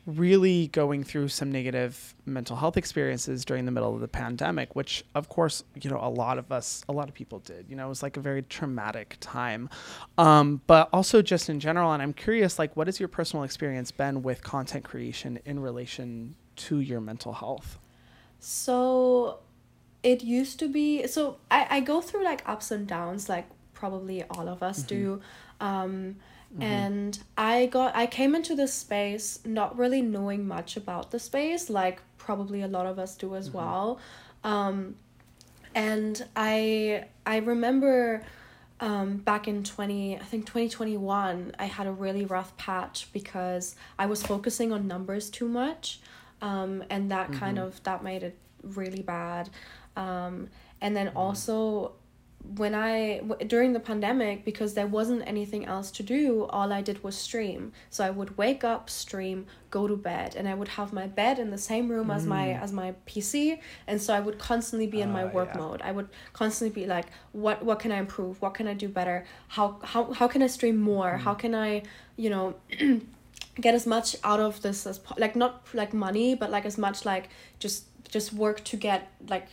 [0.07, 5.05] really going through some negative mental health experiences during the middle of the pandemic, which
[5.17, 7.87] of course, you know, a lot of us, a lot of people did, you know,
[7.87, 9.69] it was like a very traumatic time.
[10.17, 13.91] Um, but also just in general, and I'm curious, like, what has your personal experience
[13.91, 17.81] been with content creation in relation to your mental health?
[18.39, 19.41] So
[20.07, 24.23] it used to be, so I, I go through like ups and downs, like probably
[24.25, 24.89] all of us mm-hmm.
[24.89, 25.21] do.
[25.61, 26.17] Um,
[26.53, 26.63] Mm-hmm.
[26.63, 31.69] And I got I came into this space not really knowing much about the space,
[31.69, 33.59] like probably a lot of us do as mm-hmm.
[33.59, 34.01] well.
[34.45, 34.95] Um,
[35.75, 38.23] and I I remember
[38.81, 44.05] um, back in 20 i think 2021 i had a really rough patch because i
[44.05, 46.01] was focusing on numbers too much
[46.43, 47.39] um, and that mm-hmm.
[47.41, 49.49] kind of that made it really bad
[49.97, 50.49] um,
[50.81, 51.17] and then mm-hmm.
[51.19, 51.93] also
[52.55, 57.03] when I during the pandemic because there wasn't anything else to do, all I did
[57.03, 57.73] was stream.
[57.91, 61.39] So I would wake up, stream, go to bed, and I would have my bed
[61.39, 62.15] in the same room mm.
[62.15, 65.51] as my as my PC, and so I would constantly be in uh, my work
[65.55, 65.61] yeah.
[65.61, 65.83] mode.
[65.83, 68.41] I would constantly be like, what what can I improve?
[68.41, 69.27] What can I do better?
[69.49, 71.13] How how how can I stream more?
[71.13, 71.21] Mm.
[71.21, 71.83] How can I,
[72.17, 72.55] you know,
[73.61, 77.05] get as much out of this as like not like money, but like as much
[77.05, 77.29] like
[77.59, 79.49] just just work to get like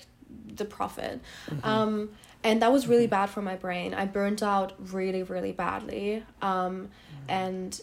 [0.56, 1.22] the profit.
[1.50, 1.68] Mm-hmm.
[1.68, 2.10] Um
[2.44, 3.94] and that was really bad for my brain.
[3.94, 6.90] I burnt out really, really badly, um,
[7.30, 7.80] and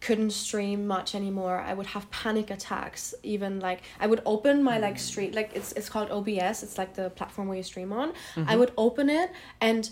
[0.00, 1.58] couldn't stream much anymore.
[1.58, 3.14] I would have panic attacks.
[3.22, 6.62] Even like I would open my like stream like it's it's called OBS.
[6.62, 8.12] It's like the platform where you stream on.
[8.12, 8.44] Mm-hmm.
[8.48, 9.90] I would open it and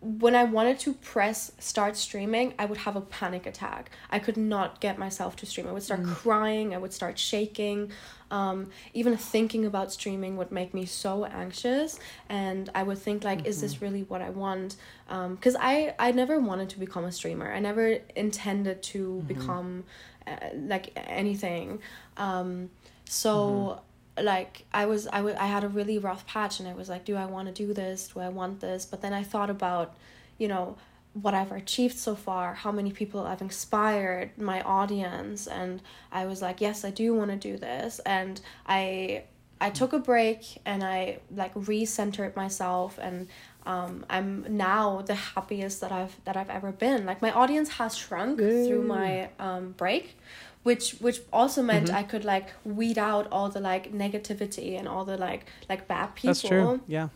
[0.00, 3.90] when I wanted to press start streaming, I would have a panic attack.
[4.10, 5.66] I could not get myself to stream.
[5.66, 6.14] I would start mm.
[6.14, 6.72] crying.
[6.72, 7.90] I would start shaking.
[8.30, 13.38] Um, even thinking about streaming would make me so anxious, and I would think like,
[13.38, 13.48] mm-hmm.
[13.48, 13.84] is this mm-hmm.
[13.84, 14.76] really what I want?
[15.08, 17.52] Because um, I I never wanted to become a streamer.
[17.52, 19.26] I never intended to mm-hmm.
[19.26, 19.84] become
[20.26, 21.80] uh, like anything.
[22.16, 22.70] Um,
[23.04, 23.80] so.
[24.22, 27.04] Like I was I, w- I had a really rough patch and I was like
[27.04, 28.08] do I want to do this?
[28.08, 28.86] Do I want this?
[28.86, 29.94] But then I thought about
[30.38, 30.76] you know
[31.14, 36.40] what I've achieved so far how many people I've inspired my audience and I was
[36.42, 38.00] like yes I do want to do this.
[38.06, 39.24] And I
[39.60, 43.28] I took a break and I like recentered myself and
[43.66, 47.04] um, I'm now the happiest that I've that I've ever been.
[47.04, 50.18] Like my audience has shrunk through my um, break,
[50.62, 51.96] which which also meant mm-hmm.
[51.96, 56.14] I could like weed out all the like negativity and all the like like bad
[56.14, 56.30] people.
[56.30, 56.80] That's true.
[56.86, 57.08] Yeah.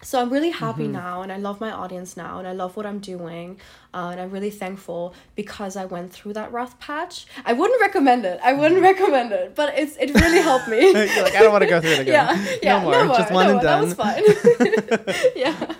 [0.00, 0.92] So I'm really happy mm-hmm.
[0.92, 3.58] now, and I love my audience now, and I love what I'm doing,
[3.92, 7.26] uh, and I'm really thankful because I went through that rough patch.
[7.44, 8.38] I wouldn't recommend it.
[8.40, 8.84] I wouldn't mm-hmm.
[8.84, 10.78] recommend it, but it's it really helped me.
[10.80, 12.14] You're like I don't want to go through it again.
[12.14, 12.92] Yeah, yeah, no more.
[12.92, 13.16] No more.
[13.16, 13.64] Just one no and more.
[13.64, 13.88] done.
[13.88, 15.32] That was fine.
[15.36, 15.74] yeah.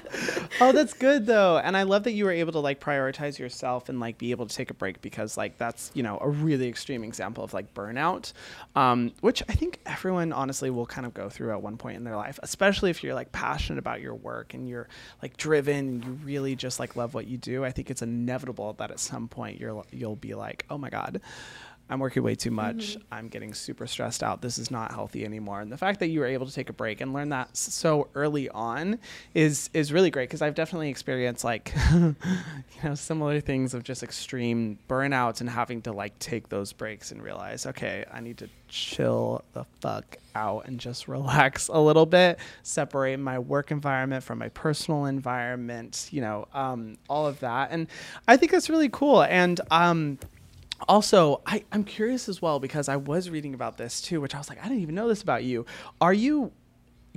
[0.61, 3.89] Oh, that's good though, and I love that you were able to like prioritize yourself
[3.89, 6.69] and like be able to take a break because like that's you know a really
[6.69, 8.33] extreme example of like burnout,
[8.77, 12.05] um, which I think everyone honestly will kind of go through at one point in
[12.05, 14.89] their life, especially if you're like passionate about your work and you're
[15.23, 17.65] like driven and you really just like love what you do.
[17.65, 21.21] I think it's inevitable that at some point you're you'll be like, oh my god
[21.91, 22.97] I'm working way too much.
[22.97, 23.15] Mm-hmm.
[23.15, 24.43] I'm getting super stressed out.
[24.43, 25.61] This is not healthy anymore.
[25.61, 28.09] And the fact that you were able to take a break and learn that so
[28.15, 28.99] early on
[29.35, 32.15] is is really great because I've definitely experienced like you
[32.85, 37.23] know similar things of just extreme burnouts and having to like take those breaks and
[37.23, 42.39] realize, okay, I need to chill the fuck out and just relax a little bit,
[42.63, 47.71] separate my work environment from my personal environment, you know, um, all of that.
[47.71, 47.87] And
[48.27, 49.23] I think that's really cool.
[49.23, 50.19] And um
[50.87, 54.39] also I, i'm curious as well because i was reading about this too which i
[54.39, 55.67] was like i didn't even know this about you.
[56.01, 56.53] Are you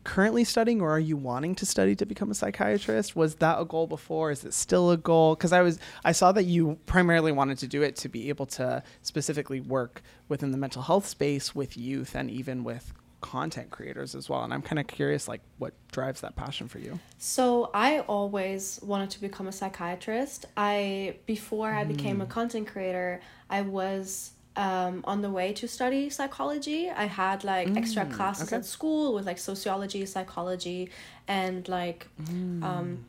[0.04, 3.16] currently studying or are you wanting to study to become a psychiatrist?
[3.16, 4.32] Was that a goal before?
[4.32, 5.36] Is it still a goal?
[5.36, 8.46] Because i was i saw that you primarily wanted to do it to be able
[8.48, 14.16] to specifically work within the mental health space with youth and even with content creators
[14.16, 17.70] as well and i'm kind of curious like what drives that passion for you so
[17.74, 22.30] i always wanted to become a psychiatrist i before i became a mm.
[22.30, 27.78] content creator i was um, on the way to study psychology i had like mm,
[27.78, 28.58] extra classes okay.
[28.58, 30.90] at school with like sociology psychology
[31.28, 32.62] and like mm.
[32.62, 33.06] um,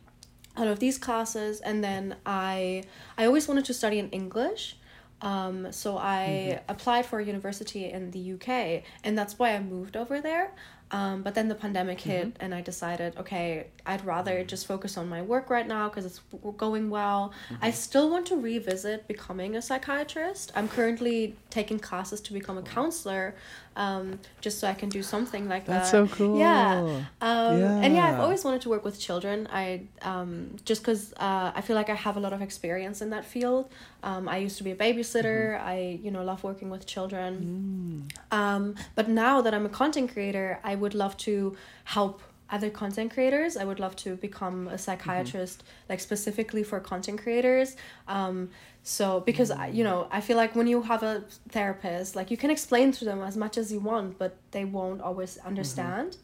[0.56, 2.84] all of these classes and then i
[3.18, 4.76] i always wanted to study in english
[5.22, 6.70] um, so I mm-hmm.
[6.70, 10.52] applied for a university in the UK, and that's why I moved over there.
[10.90, 12.44] Um, but then the pandemic hit, mm-hmm.
[12.44, 16.20] and I decided, okay, I'd rather just focus on my work right now because it's
[16.58, 17.32] going well.
[17.46, 17.64] Mm-hmm.
[17.64, 20.52] I still want to revisit becoming a psychiatrist.
[20.54, 23.34] I'm currently taking classes to become a counselor,
[23.76, 26.00] um, just so I can do something like That's that.
[26.00, 26.38] That's so cool.
[26.38, 26.78] Yeah.
[27.20, 27.80] Um, yeah.
[27.82, 29.48] And yeah, I've always wanted to work with children.
[29.50, 33.10] I um, just because uh, I feel like I have a lot of experience in
[33.10, 33.70] that field.
[34.02, 35.56] Um, I used to be a babysitter.
[35.56, 35.68] Mm-hmm.
[35.68, 38.08] I you know love working with children.
[38.32, 38.36] Mm.
[38.36, 43.12] Um, but now that I'm a content creator, I would love to help other content
[43.12, 43.56] creators.
[43.56, 45.92] I would love to become a psychiatrist, mm-hmm.
[45.92, 47.76] like specifically for content creators.
[48.06, 48.50] Um,
[48.84, 49.74] so because mm-hmm.
[49.74, 53.04] you know, I feel like when you have a therapist, like you can explain to
[53.04, 56.16] them as much as you want, but they won't always understand.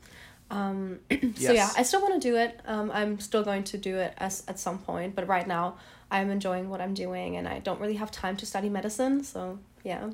[0.50, 0.56] Mm-hmm.
[0.56, 1.54] Um, so yes.
[1.54, 2.60] yeah, I still want to do it.
[2.66, 5.76] Um, I'm still going to do it as at some point, but right now
[6.10, 9.24] I'm enjoying what I'm doing, and I don't really have time to study medicine.
[9.24, 10.10] So yeah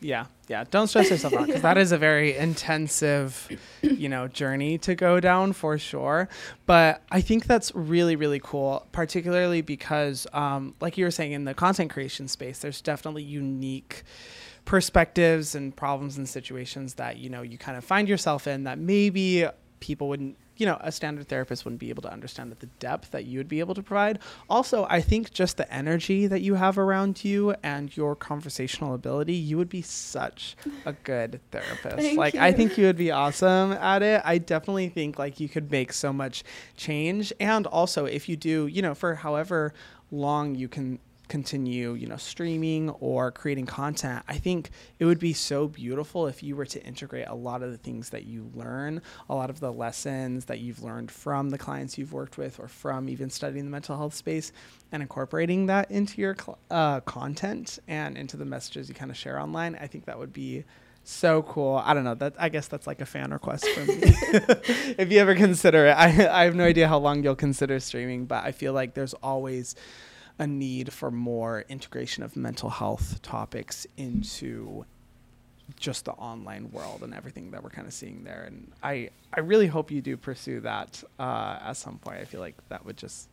[0.00, 1.74] yeah yeah don't stress yourself out because yeah.
[1.74, 3.48] that is a very intensive
[3.82, 6.28] you know journey to go down for sure
[6.66, 11.44] but i think that's really really cool particularly because um, like you were saying in
[11.44, 14.04] the content creation space there's definitely unique
[14.64, 18.78] perspectives and problems and situations that you know you kind of find yourself in that
[18.78, 19.46] maybe
[19.80, 23.12] people wouldn't you know, a standard therapist wouldn't be able to understand at the depth
[23.12, 24.18] that you would be able to provide.
[24.50, 29.34] Also, I think just the energy that you have around you and your conversational ability,
[29.34, 32.16] you would be such a good therapist.
[32.16, 32.40] like you.
[32.40, 34.20] I think you would be awesome at it.
[34.24, 36.42] I definitely think like you could make so much
[36.76, 39.72] change and also if you do, you know, for however
[40.10, 40.98] long you can
[41.28, 46.42] continue, you know, streaming or creating content, I think it would be so beautiful if
[46.42, 49.60] you were to integrate a lot of the things that you learn, a lot of
[49.60, 53.64] the lessons that you've learned from the clients you've worked with or from even studying
[53.64, 54.52] the mental health space
[54.92, 56.36] and incorporating that into your
[56.70, 59.76] uh, content and into the messages you kind of share online.
[59.80, 60.64] I think that would be
[61.08, 61.82] so cool.
[61.82, 62.14] I don't know.
[62.14, 63.98] That I guess that's like a fan request for me.
[64.98, 68.26] if you ever consider it, I I have no idea how long you'll consider streaming,
[68.26, 69.74] but I feel like there's always
[70.38, 74.84] a need for more integration of mental health topics into
[75.78, 78.44] just the online world and everything that we're kind of seeing there.
[78.46, 82.18] And I, I really hope you do pursue that uh, at some point.
[82.20, 83.28] I feel like that would just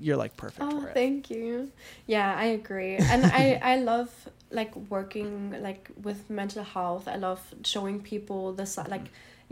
[0.00, 0.94] you're like perfect oh, for it.
[0.94, 1.70] Thank you.
[2.06, 2.96] Yeah, I agree.
[2.96, 4.10] And I, I love
[4.50, 7.08] like working like with mental health.
[7.08, 8.90] I love showing people this mm-hmm.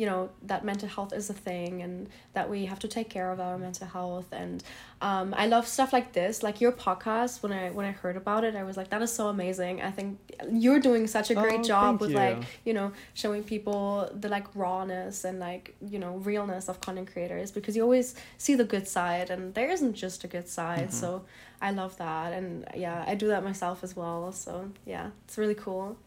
[0.00, 3.30] You know that mental health is a thing and that we have to take care
[3.30, 4.28] of our mental health.
[4.32, 4.64] And
[5.02, 8.44] um, i love stuff like this like your podcast when i when i heard about
[8.44, 9.82] it i was like that is so amazing.
[9.82, 10.18] I think
[10.50, 12.16] you're doing such a great oh, job with you.
[12.16, 17.12] like you know showing people the like rawness and like you know realness of content
[17.12, 20.88] creators because you always see the good side and there isn't just a good side.
[20.88, 21.02] Mm-hmm.
[21.02, 21.24] so
[21.60, 22.32] i love that.
[22.32, 24.32] And yeah i do that myself as well.
[24.32, 25.98] So yeah it's really cool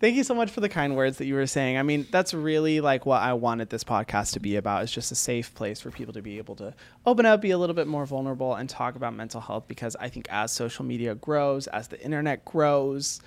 [0.00, 1.76] Thank you so much for the kind words that you were saying.
[1.76, 4.82] I mean, that's really like what I wanted this podcast to be about.
[4.82, 6.72] It's just a safe place for people to be able to
[7.04, 9.64] open up, be a little bit more vulnerable, and talk about mental health.
[9.68, 13.20] Because I think as social media grows, as the internet grows,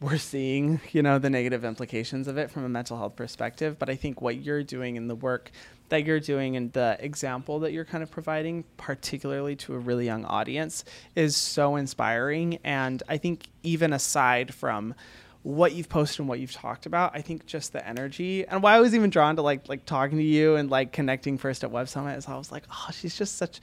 [0.00, 3.76] we're seeing, you know, the negative implications of it from a mental health perspective.
[3.76, 5.50] But I think what you're doing in the work
[5.88, 10.06] that you're doing and the example that you're kind of providing, particularly to a really
[10.06, 10.84] young audience,
[11.16, 12.60] is so inspiring.
[12.62, 14.94] And I think even aside from
[15.42, 17.12] what you've posted and what you've talked about.
[17.14, 20.18] I think just the energy and why I was even drawn to like like talking
[20.18, 23.16] to you and like connecting first at Web Summit is I was like, oh, she's
[23.16, 23.60] just such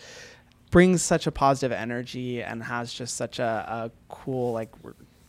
[0.71, 4.69] brings such a positive energy and has just such a, a cool like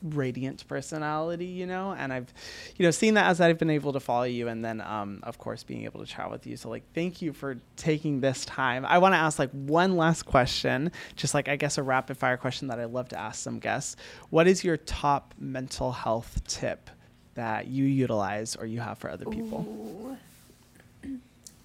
[0.02, 2.32] radiant personality, you know, and I've,
[2.76, 5.38] you know, seen that as I've been able to follow you, and then, um, of
[5.38, 6.56] course, being able to chat with you.
[6.56, 8.84] So, like, thank you for taking this time.
[8.84, 12.36] I want to ask like one last question, just like I guess a rapid fire
[12.36, 13.96] question that I love to ask some guests.
[14.30, 16.90] What is your top mental health tip
[17.34, 19.66] that you utilize or you have for other people?
[19.68, 20.16] Ooh.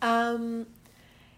[0.01, 0.67] Um,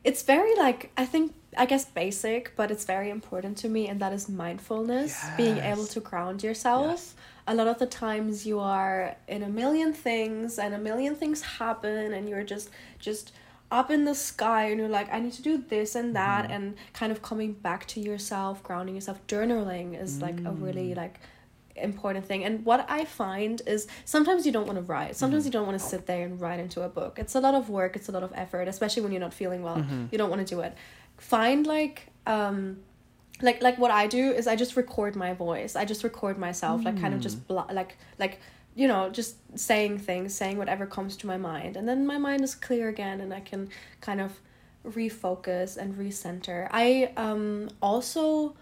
[0.04, 4.00] it's very like I think I guess basic, but it's very important to me, and
[4.00, 5.38] that is mindfulness, yes.
[5.38, 6.92] being able to ground yourself.
[6.92, 7.16] Yes.
[7.48, 11.42] A lot of the times you are in a million things, and a million things
[11.42, 13.32] happen, and you're just just
[13.70, 16.56] up in the sky, and you're like, I need to do this and that, mm.
[16.56, 19.20] and kind of coming back to yourself, grounding yourself.
[19.28, 20.22] Journaling is mm.
[20.22, 20.98] like a really mm.
[20.98, 21.20] like
[21.78, 22.44] important thing.
[22.44, 25.16] And what I find is sometimes you don't want to write.
[25.16, 25.48] Sometimes mm-hmm.
[25.48, 27.20] you don't want to sit there and write into a book.
[27.20, 29.64] It's a lot of work, it's a lot of effort, especially when you're not feeling
[29.64, 29.78] well.
[29.78, 30.06] Mm-hmm.
[30.12, 30.76] You don't want to do it.
[31.18, 32.78] Find like um
[33.42, 35.76] like like what I do is I just record my voice.
[35.76, 36.86] I just record myself, mm.
[36.86, 37.48] like kind of just mm.
[37.48, 38.40] bl- like like
[38.76, 42.44] you know just saying things, saying whatever comes to my mind, and then my mind
[42.44, 43.70] is clear again, and I can
[44.02, 44.40] kind of
[44.86, 46.68] refocus and recenter.
[46.72, 48.56] I um also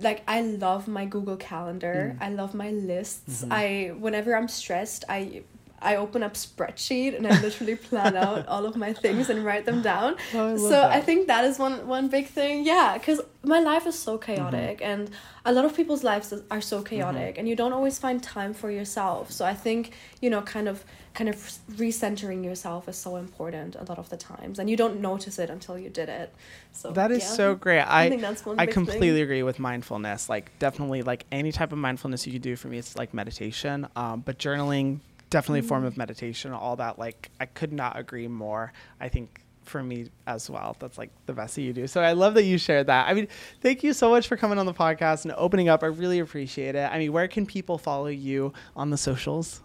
[0.00, 2.16] like I love my Google Calendar.
[2.18, 2.24] Mm.
[2.24, 3.42] I love my lists.
[3.42, 3.52] Mm-hmm.
[3.52, 5.42] I whenever I'm stressed, I
[5.80, 9.64] I open up spreadsheet and I literally plan out all of my things and write
[9.66, 10.16] them down.
[10.34, 10.90] Oh, I so that.
[10.90, 12.64] I think that is one one big thing.
[12.64, 14.90] Yeah, because my life is so chaotic, Mm-hmm.
[15.00, 15.10] and
[15.44, 18.70] a lot of people's lives are so chaotic, and you don't always find time for
[18.70, 19.30] yourself.
[19.30, 21.36] So I think you know, kind of kind of
[21.76, 25.50] recentering yourself is so important a lot of the times, and you don't notice it
[25.50, 26.34] until you did it.
[26.72, 27.28] So That is yeah.
[27.30, 27.80] so great.
[28.00, 29.22] I I think that's one I completely thing.
[29.22, 30.28] agree with mindfulness.
[30.28, 33.86] Like definitely like any type of mindfulness you can do for me it's like meditation.
[33.96, 35.00] Um, but journaling
[35.30, 35.88] definitely a form Mm.
[35.88, 36.52] of meditation.
[36.52, 38.72] All that like I could not agree more.
[39.00, 40.76] I think for me as well.
[40.78, 41.88] That's like the best that you do.
[41.88, 43.08] So I love that you shared that.
[43.08, 43.26] I mean,
[43.60, 45.82] thank you so much for coming on the podcast and opening up.
[45.82, 46.88] I really appreciate it.
[46.90, 49.62] I mean, where can people follow you on the socials?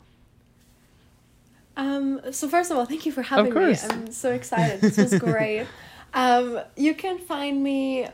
[1.78, 3.76] Um, so first of all, thank you for having me.
[3.90, 4.82] I'm so excited.
[4.82, 5.68] This was great.
[6.14, 8.08] um, you can find me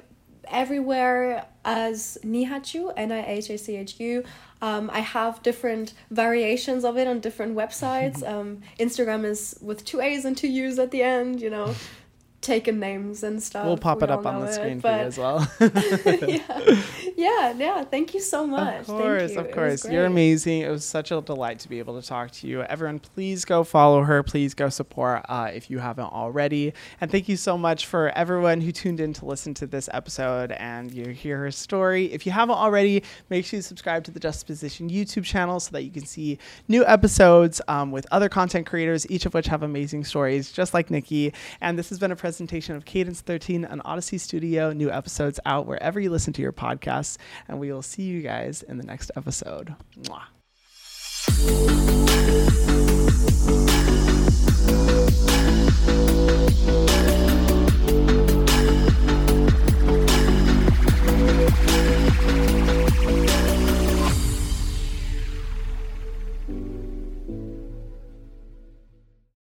[0.50, 4.24] everywhere as Nihachu, N I H A C H U.
[4.62, 8.24] Um, I have different variations of it on different websites.
[8.28, 11.76] Um, Instagram is with two A's and two U's at the end, you know,
[12.42, 13.66] taken names and stuff.
[13.66, 15.48] we'll pop We it up on the it, screen for you as well.
[15.60, 16.82] yeah.
[17.18, 17.84] yeah, yeah.
[17.84, 18.82] Thank you so much.
[18.82, 19.40] Of course, Thank you.
[19.40, 19.90] of course.
[19.90, 20.62] You're amazing.
[20.62, 22.62] It was such a delight to be able to talk to you.
[22.62, 24.22] Everyone, please go follow her.
[24.22, 26.74] Please go support uh, if you haven't already.
[27.02, 30.52] And thank you so much for everyone who tuned in to listen to this episode
[30.52, 32.14] and you hear her story.
[32.14, 33.02] If you haven't already,
[33.32, 36.38] make sure you subscribe to the Justaposition YouTube channel so that you can see
[36.68, 40.92] new episodes um, with other content creators, each of which have amazing stories, just like
[40.92, 41.34] Nikki.
[41.62, 44.72] And this has been a presentation of Cadence 13 on Audacy Studio.
[44.72, 46.52] New episodes out wherever you listen to your
[47.08, 47.18] us.
[47.48, 49.76] And we will see you guys in the next episode.
[50.04, 50.24] Mwah.